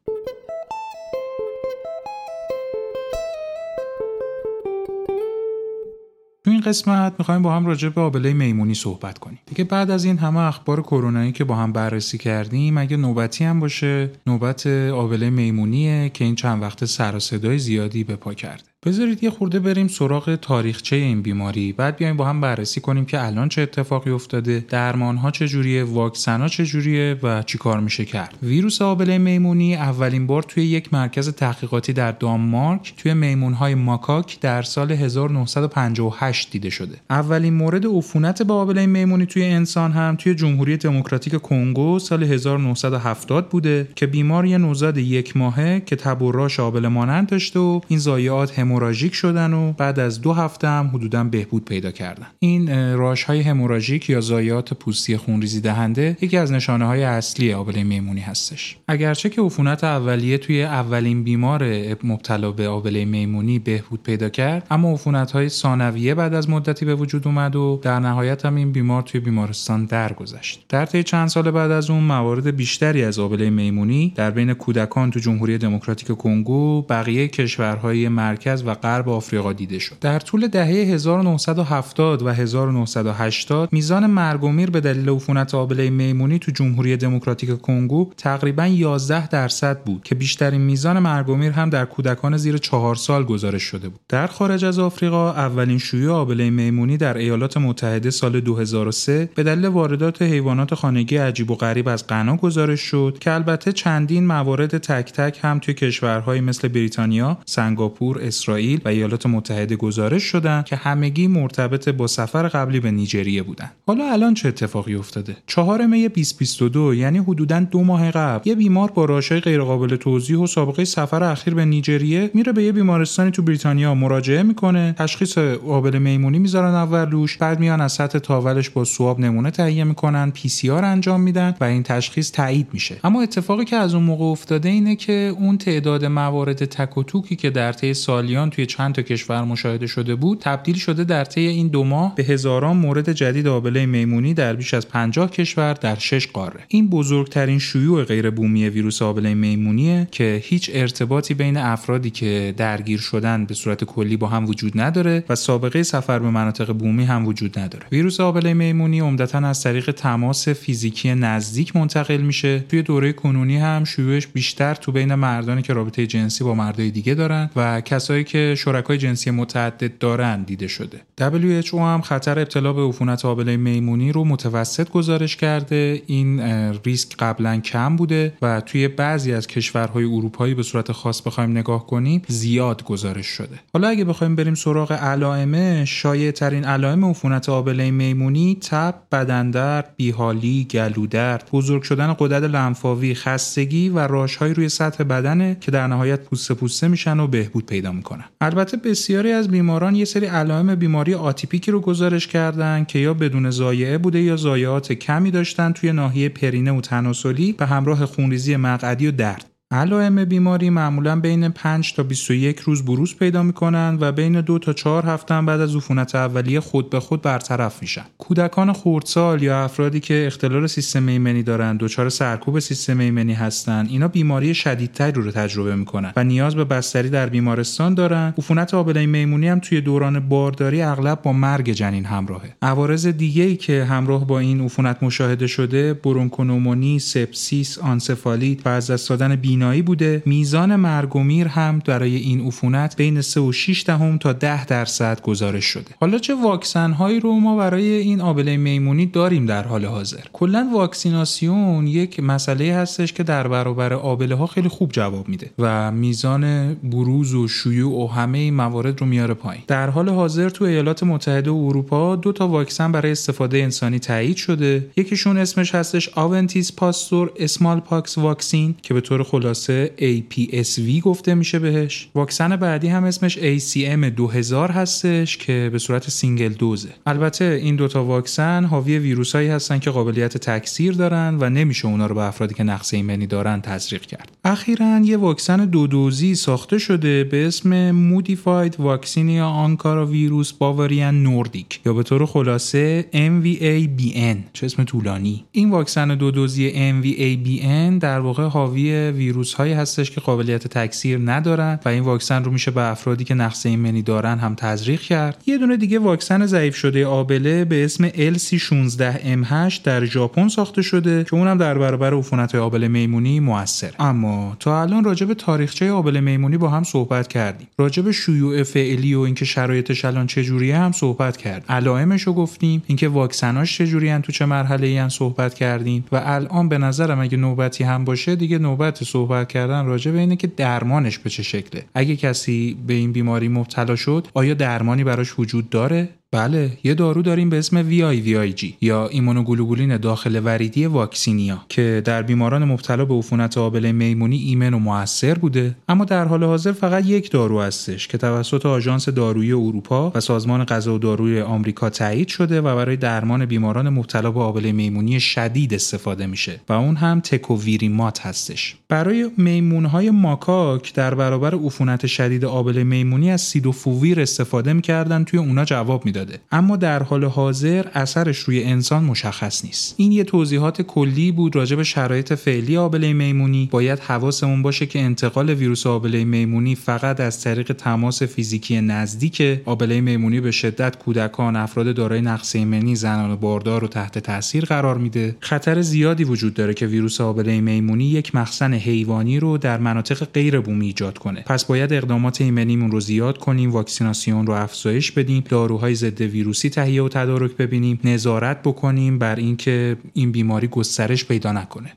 قسمت 6.64 7.14
می‌خوایم 7.18 7.42
با 7.42 7.56
هم 7.56 7.66
راجع 7.66 7.88
به 7.88 8.00
آبله 8.00 8.32
میمونی 8.32 8.74
صحبت 8.74 9.18
کنیم. 9.18 9.38
دیگه 9.46 9.64
بعد 9.64 9.90
از 9.90 10.04
این 10.04 10.18
همه 10.18 10.40
اخبار 10.40 10.82
کرونایی 10.82 11.32
که 11.32 11.44
با 11.44 11.54
هم 11.54 11.72
بررسی 11.72 12.18
کردیم 12.18 12.78
اگه 12.78 12.96
نوبتی 12.96 13.44
هم 13.44 13.60
باشه 13.60 14.10
نوبت 14.26 14.66
آبله 14.66 15.30
میمونیه 15.30 16.08
که 16.08 16.24
این 16.24 16.34
چند 16.34 16.62
وقت 16.62 16.84
سر 16.84 17.18
صدای 17.18 17.58
زیادی 17.58 18.04
به 18.04 18.16
پا 18.16 18.34
کرده. 18.34 18.73
بذارید 18.86 19.24
یه 19.24 19.30
خورده 19.30 19.60
بریم 19.60 19.88
سراغ 19.88 20.34
تاریخچه 20.34 20.96
این 20.96 21.22
بیماری. 21.22 21.72
بعد 21.72 21.96
بیایم 21.96 22.16
با 22.16 22.24
هم 22.24 22.40
بررسی 22.40 22.80
کنیم 22.80 23.04
که 23.04 23.26
الان 23.26 23.48
چه 23.48 23.62
اتفاقی 23.62 24.10
افتاده 24.10 24.64
درمان 24.68 25.16
ها 25.16 25.30
چجوریه 25.30 25.84
واکسن 25.84 26.40
ها 26.40 26.48
چجوریه 26.48 27.16
و 27.22 27.42
چیکار 27.42 27.80
میشه 27.80 28.04
کرد. 28.04 28.38
ویروس 28.42 28.82
آبله 28.82 29.18
میمونی 29.18 29.74
اولین 29.74 30.26
بار 30.26 30.42
توی 30.42 30.64
یک 30.64 30.94
مرکز 30.94 31.28
تحقیقاتی 31.28 31.92
در 31.92 32.12
دانمارک 32.12 32.94
توی 32.96 33.14
میمون 33.14 33.52
های 33.52 33.74
ماکاک 33.74 34.40
در 34.40 34.62
سال 34.62 34.92
1958 34.92 36.50
دیده 36.50 36.70
شده. 36.70 36.96
اولین 37.10 37.54
مورد 37.54 37.86
عفونت 37.86 38.42
به 38.42 38.52
آبله 38.52 38.86
میمونی 38.86 39.26
توی 39.26 39.44
انسان 39.44 39.92
هم 39.92 40.16
توی 40.18 40.34
جمهوری 40.34 40.76
دموکراتیک 40.76 41.36
کنگو 41.36 41.98
سال 41.98 42.22
1970 42.22 43.48
بوده 43.48 43.88
که 43.94 44.06
بیمار 44.06 44.46
یه 44.46 44.58
نوزاد 44.58 44.98
یک 44.98 45.36
ماهه 45.36 45.82
که 45.86 45.96
تبراش 45.96 46.60
آبله 46.60 46.88
مانند 46.88 47.28
داشته 47.28 47.58
و 47.58 47.80
این 47.88 47.98
ضایعات 47.98 48.58
هموراژیک 48.74 49.14
شدن 49.14 49.52
و 49.52 49.72
بعد 49.72 50.00
از 50.00 50.20
دو 50.20 50.32
هفته 50.32 50.68
هم 50.68 50.90
حدودا 50.94 51.24
بهبود 51.24 51.64
پیدا 51.64 51.90
کردن. 51.90 52.26
این 52.38 52.94
راش 52.96 53.24
های 53.24 53.40
هموراژیک 53.40 54.10
یا 54.10 54.20
زایات 54.20 54.74
پوستی 54.74 55.16
خونریزی 55.16 55.60
دهنده 55.60 56.16
یکی 56.20 56.36
از 56.36 56.52
نشانه 56.52 56.86
های 56.86 57.02
اصلی 57.02 57.52
آبله 57.52 57.84
میمونی 57.84 58.20
هستش. 58.20 58.76
اگرچه 58.88 59.28
که 59.28 59.42
عفونت 59.42 59.84
اولیه 59.84 60.38
توی 60.38 60.62
اولین 60.62 61.24
بیمار 61.24 61.64
مبتلا 62.04 62.50
به 62.50 62.68
آبله 62.68 63.04
میمونی 63.04 63.58
بهبود 63.58 64.02
پیدا 64.02 64.28
کرد 64.28 64.66
اما 64.70 64.92
عفونت 64.92 65.30
های 65.32 65.48
ثانویه 65.48 66.14
بعد 66.14 66.34
از 66.34 66.50
مدتی 66.50 66.84
به 66.84 66.94
وجود 66.94 67.26
اومد 67.26 67.56
و 67.56 67.80
در 67.82 67.98
نهایت 67.98 68.46
هم 68.46 68.54
این 68.54 68.72
بیمار 68.72 69.02
توی 69.02 69.20
بیمارستان 69.20 69.84
درگذشت. 69.84 70.64
در 70.68 70.86
طی 70.86 71.02
چند 71.02 71.28
سال 71.28 71.50
بعد 71.50 71.70
از 71.70 71.90
اون 71.90 72.02
موارد 72.02 72.56
بیشتری 72.56 73.04
از 73.04 73.18
آبله 73.18 73.50
میمونی 73.50 74.12
در 74.16 74.30
بین 74.30 74.54
کودکان 74.54 75.10
تو 75.10 75.20
جمهوری 75.20 75.58
دموکراتیک 75.58 76.16
کنگو 76.16 76.82
بقیه 76.82 77.28
کشورهای 77.28 78.08
مرکز 78.08 78.63
و 78.66 78.74
غرب 78.74 79.08
آفریقا 79.08 79.52
دیده 79.52 79.78
شد. 79.78 79.98
در 80.00 80.18
طول 80.18 80.46
دهه 80.46 80.66
1970 80.66 82.22
و 82.22 82.28
1980 82.28 83.72
میزان 83.72 84.06
مرگ 84.06 84.44
و 84.44 84.48
میر 84.48 84.70
به 84.70 84.80
دلیل 84.80 85.08
عفونت 85.08 85.54
آبله 85.54 85.90
میمونی 85.90 86.38
تو 86.38 86.52
جمهوری 86.52 86.96
دموکراتیک 86.96 87.60
کنگو 87.60 88.10
تقریبا 88.16 88.66
11 88.66 89.28
درصد 89.28 89.80
بود 89.80 90.02
که 90.02 90.14
بیشترین 90.14 90.60
میزان 90.60 90.98
مرگ 90.98 91.28
و 91.28 91.36
میر 91.36 91.52
هم 91.52 91.70
در 91.70 91.84
کودکان 91.84 92.36
زیر 92.36 92.58
4 92.58 92.94
سال 92.94 93.24
گزارش 93.24 93.62
شده 93.62 93.88
بود. 93.88 94.00
در 94.08 94.26
خارج 94.26 94.64
از 94.64 94.78
آفریقا 94.78 95.32
اولین 95.32 95.78
شیوع 95.78 96.14
آبله 96.14 96.50
میمونی 96.50 96.96
در 96.96 97.16
ایالات 97.16 97.56
متحده 97.56 98.10
سال 98.10 98.40
2003 98.40 99.28
به 99.34 99.42
دلیل 99.42 99.64
واردات 99.64 100.22
حیوانات 100.22 100.74
خانگی 100.74 101.16
عجیب 101.16 101.50
و 101.50 101.54
غریب 101.54 101.88
از 101.88 102.06
غنا 102.06 102.36
گزارش 102.36 102.80
شد 102.80 103.16
که 103.20 103.32
البته 103.32 103.72
چندین 103.72 104.26
موارد 104.26 104.78
تک 104.78 105.12
تک 105.12 105.38
هم 105.42 105.58
توی 105.58 105.74
کشورهایی 105.74 106.40
مثل 106.40 106.68
بریتانیا، 106.68 107.38
سنگاپور، 107.46 108.18
اسرائیل 108.22 108.53
و 108.84 108.88
ایالات 108.88 109.26
متحده 109.26 109.76
گزارش 109.76 110.22
شدن 110.22 110.62
که 110.62 110.76
همگی 110.76 111.26
مرتبط 111.26 111.88
با 111.88 112.06
سفر 112.06 112.48
قبلی 112.48 112.80
به 112.80 112.90
نیجریه 112.90 113.42
بودن. 113.42 113.70
حالا 113.86 114.12
الان 114.12 114.34
چه 114.34 114.48
اتفاقی 114.48 114.94
افتاده؟ 114.94 115.36
4 115.46 115.86
می 115.86 116.08
2022 116.08 116.94
یعنی 116.94 117.18
حدوداً 117.18 117.60
دو 117.60 117.84
ماه 117.84 118.10
قبل 118.10 118.48
یه 118.48 118.54
بیمار 118.54 118.90
با 118.90 119.04
راشای 119.04 119.40
غیرقابل 119.40 119.96
توضیح 119.96 120.38
و 120.38 120.46
سابقه 120.46 120.84
سفر 120.84 121.24
اخیر 121.24 121.54
به 121.54 121.64
نیجریه 121.64 122.30
میره 122.34 122.52
به 122.52 122.62
یه 122.62 122.72
بیمارستانی 122.72 123.30
تو 123.30 123.42
بریتانیا 123.42 123.94
مراجعه 123.94 124.42
می‌کنه 124.42 124.94
تشخیص 124.98 125.38
آبله 125.38 125.98
میمونی 125.98 126.38
می‌ذارن 126.38 126.74
اول 126.74 127.10
روش 127.10 127.36
بعد 127.36 127.60
میان 127.60 127.80
از 127.80 127.92
سطح 127.92 128.18
تاولش 128.18 128.70
با 128.70 128.84
swab 128.84 129.20
نمونه 129.20 129.50
تهیه 129.50 129.84
می‌کنن 129.84 130.30
PCR 130.30 130.84
انجام 130.84 131.20
میدن 131.20 131.54
و 131.60 131.64
این 131.64 131.82
تشخیص 131.82 132.30
تایید 132.30 132.66
میشه 132.72 132.96
اما 133.04 133.22
اتفاقی 133.22 133.64
که 133.64 133.76
از 133.76 133.94
اون 133.94 134.04
موقع 134.04 134.24
افتاده 134.24 134.68
اینه 134.68 134.96
که 134.96 135.34
اون 135.38 135.58
تعداد 135.58 136.04
موارد 136.04 136.64
تک 136.64 137.06
توکی 137.06 137.36
که 137.36 137.50
در 137.50 137.72
طی 137.72 137.94
سالیان 137.94 138.43
توی 138.50 138.66
چند 138.66 138.94
تا 138.94 139.02
کشور 139.02 139.44
مشاهده 139.44 139.86
شده 139.86 140.14
بود 140.14 140.38
تبدیل 140.40 140.74
شده 140.74 141.04
در 141.04 141.24
طی 141.24 141.40
این 141.40 141.68
دو 141.68 141.84
ماه 141.84 142.14
به 142.14 142.24
هزاران 142.24 142.76
مورد 142.76 143.12
جدید 143.12 143.46
آبله 143.46 143.86
میمونی 143.86 144.34
در 144.34 144.56
بیش 144.56 144.74
از 144.74 144.88
50 144.88 145.30
کشور 145.30 145.72
در 145.72 145.96
6 145.98 146.26
قاره. 146.26 146.60
این 146.68 146.88
بزرگترین 146.88 147.58
شیوع 147.58 148.04
غیر 148.04 148.30
بومی 148.30 148.68
ویروس 148.68 149.02
آبله 149.02 149.34
میمونیه 149.34 150.08
که 150.10 150.40
هیچ 150.44 150.70
ارتباطی 150.74 151.34
بین 151.34 151.56
افرادی 151.56 152.10
که 152.10 152.54
درگیر 152.56 152.98
شدن 152.98 153.44
به 153.44 153.54
صورت 153.54 153.84
کلی 153.84 154.16
با 154.16 154.26
هم 154.26 154.46
وجود 154.46 154.80
نداره 154.80 155.24
و 155.28 155.34
سابقه 155.34 155.82
سفر 155.82 156.18
به 156.18 156.30
مناطق 156.30 156.72
بومی 156.72 157.04
هم 157.04 157.26
وجود 157.26 157.58
نداره. 157.58 157.86
ویروس 157.92 158.20
آبله 158.20 158.54
میمونی 158.54 159.00
عمدتا 159.00 159.38
از 159.38 159.62
طریق 159.62 159.90
تماس 159.90 160.48
فیزیکی 160.48 161.14
نزدیک 161.14 161.76
منتقل 161.76 162.16
میشه. 162.16 162.58
توی 162.58 162.82
دوره 162.82 163.12
کنونی 163.12 163.56
هم 163.56 163.84
شیوعش 163.84 164.26
بیشتر 164.26 164.74
تو 164.74 164.92
بین 164.92 165.14
مردانی 165.14 165.62
که 165.62 165.72
رابطه 165.72 166.06
جنسی 166.06 166.44
با 166.44 166.54
مردای 166.54 166.90
دیگه 166.90 167.14
دارن 167.14 167.50
و 167.56 167.80
کسایی 167.80 168.23
که 168.24 168.54
شرکای 168.58 168.98
جنسی 168.98 169.30
متعدد 169.30 169.98
دارن 169.98 170.42
دیده 170.42 170.66
شده. 170.68 171.00
WHO 171.20 171.74
هم 171.74 172.00
خطر 172.00 172.38
ابتلا 172.38 172.72
به 172.72 172.82
عفونت 172.82 173.24
آبله 173.24 173.56
میمونی 173.56 174.12
رو 174.12 174.24
متوسط 174.24 174.90
گزارش 174.90 175.36
کرده. 175.36 176.02
این 176.06 176.40
ریسک 176.84 177.16
قبلا 177.18 177.60
کم 177.60 177.96
بوده 177.96 178.32
و 178.42 178.60
توی 178.60 178.88
بعضی 178.88 179.32
از 179.32 179.46
کشورهای 179.46 180.04
اروپایی 180.04 180.54
به 180.54 180.62
صورت 180.62 180.92
خاص 180.92 181.22
بخوایم 181.22 181.50
نگاه 181.50 181.86
کنیم 181.86 182.22
زیاد 182.28 182.84
گزارش 182.84 183.26
شده. 183.26 183.60
حالا 183.72 183.88
اگه 183.88 184.04
بخوایم 184.04 184.36
بریم 184.36 184.54
سراغ 184.54 184.92
علائم 184.92 185.84
شایع 185.84 186.30
ترین 186.30 186.64
علائم 186.64 187.04
عفونت 187.04 187.48
آبله 187.48 187.90
میمونی 187.90 188.58
تب 188.60 188.94
بدندرد 189.12 189.94
بیحالی 189.96 190.66
گلودرد 190.70 191.48
بزرگ 191.52 191.82
شدن 191.82 192.16
قدرت 192.18 192.42
لنفاوی 192.42 193.14
خستگی 193.14 193.88
و 193.88 193.98
راشهای 193.98 194.54
روی 194.54 194.68
سطح 194.68 195.04
بدنه 195.04 195.56
که 195.60 195.70
در 195.70 195.86
نهایت 195.86 196.20
پوسته 196.20 196.54
پوسته 196.54 196.88
میشن 196.88 197.20
و 197.20 197.26
بهبود 197.26 197.66
پیدا 197.66 197.92
می‌کنن. 197.92 198.13
البته 198.40 198.76
بسیاری 198.76 199.32
از 199.32 199.48
بیماران 199.48 199.94
یه 199.94 200.04
سری 200.04 200.26
علائم 200.26 200.74
بیماری 200.74 201.14
آتیپیکی 201.14 201.70
رو 201.70 201.80
گزارش 201.80 202.26
کردن 202.26 202.84
که 202.84 202.98
یا 202.98 203.14
بدون 203.14 203.50
ضایعه 203.50 203.98
بوده 203.98 204.20
یا 204.20 204.36
ضایعات 204.36 204.92
کمی 204.92 205.30
داشتن 205.30 205.72
توی 205.72 205.92
ناحیه 205.92 206.28
پرینه 206.28 206.72
و 206.72 206.80
تناسلی 206.80 207.52
به 207.52 207.66
همراه 207.66 208.06
خونریزی 208.06 208.56
مقعدی 208.56 209.06
و 209.06 209.10
درد. 209.10 209.53
علائم 209.74 210.24
بیماری 210.24 210.70
معمولا 210.70 211.20
بین 211.20 211.48
5 211.48 211.94
تا 211.94 212.02
21 212.02 212.60
روز 212.60 212.84
بروز 212.84 213.16
پیدا 213.16 213.42
می‌کنن 213.42 213.98
و 214.00 214.12
بین 214.12 214.40
دو 214.40 214.58
تا 214.58 214.72
4 214.72 215.06
هفته 215.06 215.40
بعد 215.40 215.60
از 215.60 215.76
عفونت 215.76 216.14
اولیه 216.14 216.60
خود 216.60 216.90
به 216.90 217.00
خود 217.00 217.22
برطرف 217.22 217.82
میشن. 217.82 218.04
کودکان 218.18 218.72
خردسال 218.72 219.42
یا 219.42 219.64
افرادی 219.64 220.00
که 220.00 220.24
اختلال 220.26 220.66
سیستم 220.66 221.06
ایمنی 221.06 221.42
دارن، 221.42 221.76
دچار 221.76 222.08
سرکوب 222.08 222.58
سیستم 222.58 222.98
ایمنی 223.00 223.32
هستن، 223.32 223.86
اینا 223.90 224.08
بیماری 224.08 224.54
شدیدتری 224.54 225.12
رو, 225.12 225.30
تجربه 225.30 225.76
می‌کنن 225.76 226.12
و 226.16 226.24
نیاز 226.24 226.54
به 226.54 226.64
بستری 226.64 227.08
در 227.08 227.26
بیمارستان 227.26 227.94
دارن. 227.94 228.34
عفونت 228.38 228.74
آبله 228.74 229.06
میمونی 229.06 229.48
هم 229.48 229.58
توی 229.58 229.80
دوران 229.80 230.28
بارداری 230.28 230.82
اغلب 230.82 231.22
با 231.22 231.32
مرگ 231.32 231.72
جنین 231.72 232.04
همراهه. 232.04 232.56
عوارض 232.62 233.06
دیگه 233.06 233.42
ای 233.42 233.56
که 233.56 233.84
همراه 233.84 234.26
با 234.26 234.38
این 234.38 234.60
عفونت 234.60 235.02
مشاهده 235.02 235.46
شده، 235.46 235.94
برونکوپنومونی، 235.94 236.98
سپسیس، 236.98 237.78
آنسفالیت 237.78 238.66
و 238.66 238.68
از 238.68 238.90
دست 238.90 239.08
دادن 239.08 239.36
بینایی 239.64 239.82
بوده. 239.82 240.22
میزان 240.26 240.76
مرگ 240.76 241.16
و 241.16 241.22
میر 241.22 241.48
هم 241.48 241.82
برای 241.86 242.16
این 242.16 242.46
عفونت 242.46 242.96
بین 242.96 243.20
3 243.20 243.40
و 243.40 243.52
6 243.52 243.84
دهم 243.86 244.18
تا 244.18 244.32
10 244.32 244.66
درصد 244.66 245.20
گزارش 245.22 245.64
شده. 245.64 245.90
حالا 246.00 246.18
چه 246.18 246.34
واکسن 246.34 246.92
هایی 246.92 247.20
رو 247.20 247.32
ما 247.32 247.56
برای 247.56 247.84
این 247.84 248.20
آبله 248.20 248.56
میمونی 248.56 249.06
داریم 249.06 249.46
در 249.46 249.62
حال 249.62 249.84
حاضر؟ 249.84 250.22
کلا 250.32 250.68
واکسیناسیون 250.72 251.86
یک 251.86 252.20
مسئله 252.20 252.74
هستش 252.74 253.12
که 253.12 253.22
در 253.22 253.48
برابر 253.48 253.92
آبله 253.92 254.34
ها 254.34 254.46
خیلی 254.46 254.68
خوب 254.68 254.92
جواب 254.92 255.28
میده 255.28 255.50
و 255.58 255.92
میزان 255.92 256.74
بروز 256.74 257.34
و 257.34 257.48
شیوع 257.48 258.04
و 258.04 258.06
همه 258.06 258.38
این 258.38 258.54
موارد 258.54 259.00
رو 259.00 259.06
میاره 259.06 259.34
پایین. 259.34 259.62
در 259.66 259.90
حال 259.90 260.08
حاضر 260.08 260.48
تو 260.48 260.64
ایالات 260.64 261.02
متحده 261.02 261.50
و 261.50 261.66
اروپا 261.68 262.16
دو 262.16 262.32
تا 262.32 262.48
واکسن 262.48 262.92
برای 262.92 263.12
استفاده 263.12 263.58
انسانی 263.58 263.98
تایید 263.98 264.36
شده. 264.36 264.86
یکیشون 264.96 265.38
اسمش 265.38 265.74
هستش 265.74 266.08
آونتیس 266.08 266.72
پاستور 266.72 267.32
اسمال 267.36 267.80
پاکس 267.80 268.18
واکسین 268.18 268.74
که 268.82 268.94
به 268.94 269.00
طور 269.00 269.22
خلاصه 269.22 269.53
APSV 269.98 271.00
گفته 271.02 271.34
میشه 271.34 271.58
بهش. 271.58 272.08
واکسن 272.14 272.56
بعدی 272.56 272.88
هم 272.88 273.04
اسمش 273.04 273.38
ACAM 273.38 274.04
2000 274.04 274.70
هستش 274.70 275.36
که 275.36 275.68
به 275.72 275.78
صورت 275.78 276.10
سینگل 276.10 276.52
دوزه. 276.52 276.88
البته 277.06 277.44
این 277.62 277.76
دوتا 277.76 278.04
واکسن 278.04 278.64
حاوی 278.64 278.98
ویروس 278.98 279.34
هایی 279.34 279.48
هستن 279.48 279.78
که 279.78 279.90
قابلیت 279.90 280.36
تکثیر 280.36 280.92
دارن 280.92 281.36
و 281.40 281.50
نمیشه 281.50 281.86
اونا 281.86 282.06
رو 282.06 282.14
به 282.14 282.22
افرادی 282.22 282.54
که 282.54 282.62
نقص 282.62 282.94
ایمنی 282.94 283.26
دارن 283.26 283.60
تزریق 283.60 284.02
کرد. 284.02 284.32
اخیرا 284.44 285.00
یه 285.04 285.16
واکسن 285.16 285.64
دو 285.64 285.86
دوزی 285.86 286.34
ساخته 286.34 286.78
شده 286.78 287.24
به 287.24 287.46
اسم 287.46 287.90
Modified 287.90 288.76
Vaccinia 288.78 289.46
Ankara 289.46 290.06
ویروس 290.06 290.52
Bavarian 290.52 291.22
Nordic 291.22 291.80
یا 291.86 291.92
به 291.92 292.02
طور 292.02 292.26
خلاصه 292.26 293.06
MVABN 293.12 294.36
چه 294.52 294.66
اسم 294.66 294.84
طولانی. 294.84 295.44
این 295.52 295.70
واکسن 295.70 296.14
دو 296.14 296.30
دوزی 296.30 296.70
MVABN 296.70 298.00
در 298.00 298.20
واقع 298.20 298.44
حاوی 298.44 299.10
ویروس 299.10 299.33
هایی 299.56 299.72
هستش 299.72 300.10
که 300.10 300.20
قابلیت 300.20 300.66
تکثیر 300.66 301.20
ندارن 301.24 301.78
و 301.84 301.88
این 301.88 302.02
واکسن 302.02 302.44
رو 302.44 302.50
میشه 302.50 302.70
به 302.70 302.82
افرادی 302.82 303.24
که 303.24 303.34
نقص 303.34 303.66
ایمنی 303.66 304.02
دارن 304.02 304.38
هم 304.38 304.54
تزریق 304.54 305.00
کرد. 305.00 305.42
یه 305.46 305.58
دونه 305.58 305.76
دیگه 305.76 305.98
واکسن 305.98 306.46
ضعیف 306.46 306.76
شده 306.76 307.06
آبله 307.06 307.64
به 307.64 307.84
اسم 307.84 308.08
LC16M8 308.08 309.80
در 309.84 310.04
ژاپن 310.04 310.48
ساخته 310.48 310.82
شده 310.82 311.24
که 311.24 311.34
اونم 311.34 311.58
در 311.58 311.78
برابر 311.78 312.14
عفونت 312.14 312.54
آبله 312.54 312.88
میمونی 312.88 313.40
موثر 313.40 313.94
اما 313.98 314.56
تا 314.60 314.82
الان 314.82 315.04
راجع 315.04 315.26
تاریخچه 315.34 315.90
آبله 315.90 316.20
میمونی 316.20 316.56
با 316.56 316.68
هم 316.68 316.82
صحبت 316.82 317.28
کردیم. 317.28 317.68
راجع 317.78 318.02
به 318.02 318.12
شیوع 318.12 318.62
فعلی 318.62 319.14
و 319.14 319.20
اینکه 319.20 319.44
شرایطش 319.44 320.04
الان 320.04 320.26
چجوریه 320.26 320.76
هم 320.76 320.92
صحبت 320.92 321.36
کردیم. 321.36 321.64
علائمش 321.68 322.22
رو 322.22 322.32
گفتیم 322.32 322.82
اینکه 322.86 323.08
واکسناش 323.08 323.78
چجوری 323.78 324.14
تو 324.18 324.32
چه 324.32 324.46
مرحله 324.46 324.86
ای 324.86 325.08
صحبت 325.08 325.54
کردیم 325.54 326.04
و 326.12 326.20
الان 326.24 326.68
به 326.68 326.78
نظرم 326.78 327.20
اگه 327.20 327.36
نوبتی 327.36 327.84
هم 327.84 328.04
باشه 328.04 328.36
دیگه 328.36 328.58
نوبت 328.58 329.04
صحبت 329.04 329.23
کردن 329.44 329.86
راجع 329.86 330.10
به 330.10 330.18
اینه 330.18 330.36
که 330.36 330.46
درمانش 330.46 331.18
به 331.18 331.30
چه 331.30 331.42
شکله. 331.42 331.84
اگه 331.94 332.16
کسی 332.16 332.76
به 332.86 332.94
این 332.94 333.12
بیماری 333.12 333.48
مبتلا 333.48 333.96
شد 333.96 334.28
آیا 334.34 334.54
درمانی 334.54 335.04
براش 335.04 335.38
وجود 335.38 335.70
داره؟ 335.70 336.08
بله 336.34 336.70
یه 336.84 336.94
دارو 336.94 337.22
داریم 337.22 337.50
به 337.50 337.58
اسم 337.58 337.76
وی 337.76 338.02
آی 338.02 338.20
وی 338.20 338.36
آی 338.36 338.52
جی 338.52 338.76
یا 338.80 339.08
ایمونوگلوبولین 339.08 339.96
داخل 339.96 340.40
وریدی 340.44 340.86
واکسینیا 340.86 341.64
که 341.68 342.02
در 342.04 342.22
بیماران 342.22 342.64
مبتلا 342.64 343.04
به 343.04 343.14
عفونت 343.14 343.58
آبله 343.58 343.92
میمونی 343.92 344.36
ایمن 344.36 344.74
و 344.74 344.78
موثر 344.78 345.34
بوده 345.34 345.76
اما 345.88 346.04
در 346.04 346.24
حال 346.24 346.44
حاضر 346.44 346.72
فقط 346.72 347.06
یک 347.06 347.30
دارو 347.30 347.60
هستش 347.60 348.08
که 348.08 348.18
توسط 348.18 348.66
آژانس 348.66 349.08
دارویی 349.08 349.52
اروپا 349.52 350.12
و 350.14 350.20
سازمان 350.20 350.64
غذا 350.64 350.94
و 350.94 350.98
داروی 350.98 351.40
آمریکا 351.40 351.90
تایید 351.90 352.28
شده 352.28 352.60
و 352.60 352.76
برای 352.76 352.96
درمان 352.96 353.46
بیماران 353.46 353.88
مبتلا 353.88 354.30
به 354.30 354.40
آبله 354.40 354.72
میمونی 354.72 355.20
شدید 355.20 355.74
استفاده 355.74 356.26
میشه 356.26 356.60
و 356.68 356.72
اون 356.72 356.96
هم 356.96 357.20
تکوویریمات 357.20 358.26
هستش. 358.26 358.76
برای 358.88 359.30
میمونهای 359.36 360.10
ماکاک 360.10 360.94
در 360.94 361.14
برابر 361.14 361.54
عفونت 361.54 362.06
شدید 362.06 362.44
آبله 362.44 362.84
میمونی 362.84 363.30
از 363.30 363.40
سیدوفوویر 363.40 364.20
استفاده 364.20 364.72
می‌کردن 364.72 365.24
توی 365.24 365.38
اونا 365.38 365.64
جواب 365.64 366.06
می‌داده 366.24 366.40
اما 366.52 366.76
در 366.76 367.02
حال 367.02 367.24
حاضر 367.24 367.86
اثرش 367.94 368.38
روی 368.38 368.64
انسان 368.64 369.04
مشخص 369.04 369.64
نیست. 369.64 369.94
این 369.96 370.12
یه 370.12 370.24
توضیحات 370.24 370.82
کلی 370.82 371.32
بود 371.32 371.56
راجع 371.56 371.76
به 371.76 371.84
شرایط 371.84 372.32
فعلی 372.32 372.76
آبله 372.76 373.12
میمونی. 373.12 373.68
باید 373.72 373.98
حواسمون 373.98 374.62
باشه 374.62 374.86
که 374.86 375.00
انتقال 375.00 375.50
ویروس 375.50 375.86
آبله 375.86 376.24
میمونی 376.24 376.74
فقط 376.74 377.20
از 377.20 377.40
طریق 377.40 377.72
تماس 377.72 378.22
فیزیکی 378.22 378.80
نزدیک 378.80 379.60
آبله 379.64 380.00
میمونی 380.00 380.40
به 380.40 380.50
شدت 380.50 380.98
کودکان 380.98 381.56
افراد 381.56 381.94
دارای 381.94 382.20
نقص 382.20 382.56
ایمنی 382.56 382.96
زنان 382.96 383.36
باردار 383.36 383.80
رو 383.80 383.88
تحت 383.88 384.18
تاثیر 384.18 384.64
قرار 384.64 384.98
میده. 384.98 385.36
خطر 385.40 385.82
زیادی 385.82 386.24
وجود 386.24 386.54
داره 386.54 386.74
که 386.74 386.86
ویروس 386.86 387.20
آبله 387.20 387.60
میمونی 387.60 388.04
یک 388.04 388.34
مخزن 388.34 388.74
حیوانی 388.74 389.40
رو 389.40 389.58
در 389.58 389.78
مناطق 389.78 390.24
غیر 390.24 390.60
بومی 390.60 390.86
ایجاد 390.86 391.18
کنه. 391.18 391.44
پس 391.46 391.64
باید 391.64 391.92
اقدامات 391.92 392.40
ایمنیمون 392.40 392.90
رو 392.90 393.00
زیاد 393.00 393.38
کنیم 393.38 393.70
واکسیناسیون 393.70 394.46
رو 394.46 394.52
افزایش 394.52 395.12
بدیم 395.12 395.44
داروهای 395.48 395.94
ضد 396.04 396.20
ویروسی 396.20 396.70
تهیه 396.70 397.02
و 397.02 397.08
تدارک 397.08 397.56
ببینیم 397.56 398.00
نظارت 398.04 398.62
بکنیم 398.62 399.18
بر 399.18 399.36
اینکه 399.36 399.96
این 400.14 400.32
بیماری 400.32 400.68
گسترش 400.68 401.24
پیدا 401.24 401.52
نکنه. 401.52 401.92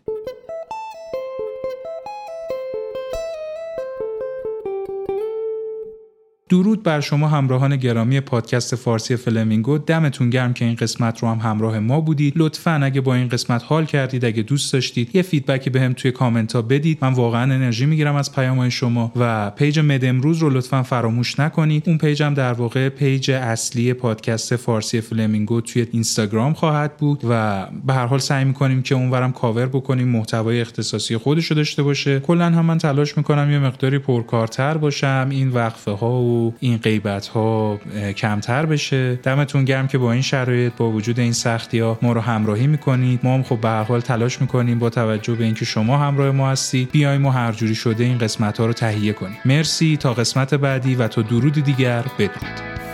درود 6.49 6.83
بر 6.83 6.99
شما 6.99 7.27
همراهان 7.27 7.75
گرامی 7.75 8.19
پادکست 8.19 8.75
فارسی 8.75 9.15
فلمینگو. 9.15 9.77
دمتون 9.77 10.29
گرم 10.29 10.53
که 10.53 10.65
این 10.65 10.75
قسمت 10.75 11.19
رو 11.19 11.29
هم 11.29 11.49
همراه 11.49 11.79
ما 11.79 12.01
بودید. 12.01 12.33
لطفا 12.35 12.79
اگه 12.83 13.01
با 13.01 13.15
این 13.15 13.27
قسمت 13.27 13.63
حال 13.65 13.85
کردید 13.85 14.25
اگه 14.25 14.43
دوست 14.43 14.73
داشتید 14.73 15.15
یه 15.15 15.21
feedback 15.21 15.64
ی 15.64 15.69
بهم 15.69 15.87
به 15.87 15.93
توی 15.93 16.11
کامنت 16.11 16.53
ها 16.53 16.61
بدید. 16.61 16.97
من 17.01 17.13
واقعا 17.13 17.53
انرژی 17.53 17.85
می‌گیرم 17.85 18.15
از 18.15 18.35
پیام 18.35 18.69
شما 18.69 19.11
و 19.15 19.49
page 19.49 19.79
مد 19.79 20.05
امروز 20.05 20.37
رو 20.37 20.49
لطفا 20.49 20.83
فراموش 20.83 21.39
نکنید. 21.39 21.83
اون 21.87 21.97
page 21.97 22.26
م 22.26 22.33
در 22.33 22.53
واقع 22.53 22.89
page 22.89 23.31
اصلی 23.31 23.93
پادکست 23.93 24.55
فارسی 24.55 25.01
فلمینگو 25.01 25.61
توی 25.61 25.87
اینستاگرام 25.91 26.53
خواهد 26.53 26.97
بود 26.97 27.21
و 27.29 27.65
به 27.87 27.93
هر 27.93 28.05
حال 28.05 28.19
سعی 28.19 28.45
می‌کنیم 28.45 28.81
که 28.81 28.95
اونورم 28.95 29.31
کاور 29.31 29.65
بکنیم 29.65 30.07
محتوای 30.07 30.61
اختصاصی 30.61 31.17
خودش 31.17 31.51
داشته 31.51 31.83
باشه. 31.83 32.19
کلا 32.19 32.45
هم 32.45 32.65
من 32.65 32.77
تلاش 32.77 33.17
می‌کنم 33.17 33.51
یه 33.51 33.59
مقداری 33.59 33.99
پرکارتر 33.99 34.77
باشم. 34.77 35.27
این 35.31 35.49
وقفه 35.49 35.91
ها 35.91 36.36
این 36.59 36.77
غیبت 36.77 37.27
ها 37.27 37.79
کمتر 38.17 38.65
بشه. 38.65 39.15
دمتون 39.15 39.65
گرم 39.65 39.87
که 39.87 39.97
با 39.97 40.11
این 40.11 40.21
شرایط 40.21 40.73
با 40.77 40.91
وجود 40.91 41.19
این 41.19 41.33
سختی 41.33 41.79
ها 41.79 41.99
ما 42.01 42.13
رو 42.13 42.21
همراهی 42.21 42.67
می‌کنید. 42.67 43.19
ما 43.23 43.33
هم 43.33 43.43
خب 43.43 43.61
به 43.61 43.67
هر 43.67 43.83
حال 43.83 44.01
تلاش 44.01 44.41
می‌کنیم 44.41 44.79
با 44.79 44.89
توجه 44.89 45.35
به 45.35 45.43
اینکه 45.43 45.65
شما 45.65 45.97
همراه 45.97 46.31
ما 46.31 46.49
هستید 46.49 46.91
بیایم 46.91 47.25
و 47.25 47.29
هر 47.29 47.51
جوری 47.51 47.75
شده 47.75 48.03
این 48.03 48.17
قسمت 48.17 48.57
ها 48.59 48.65
رو 48.65 48.73
تهیه 48.73 49.13
کنیم. 49.13 49.37
مرسی 49.45 49.97
تا 49.97 50.13
قسمت 50.13 50.53
بعدی 50.53 50.95
و 50.95 51.07
تا 51.07 51.21
درود 51.21 51.63
دیگر. 51.63 52.03
بدرود. 52.19 52.86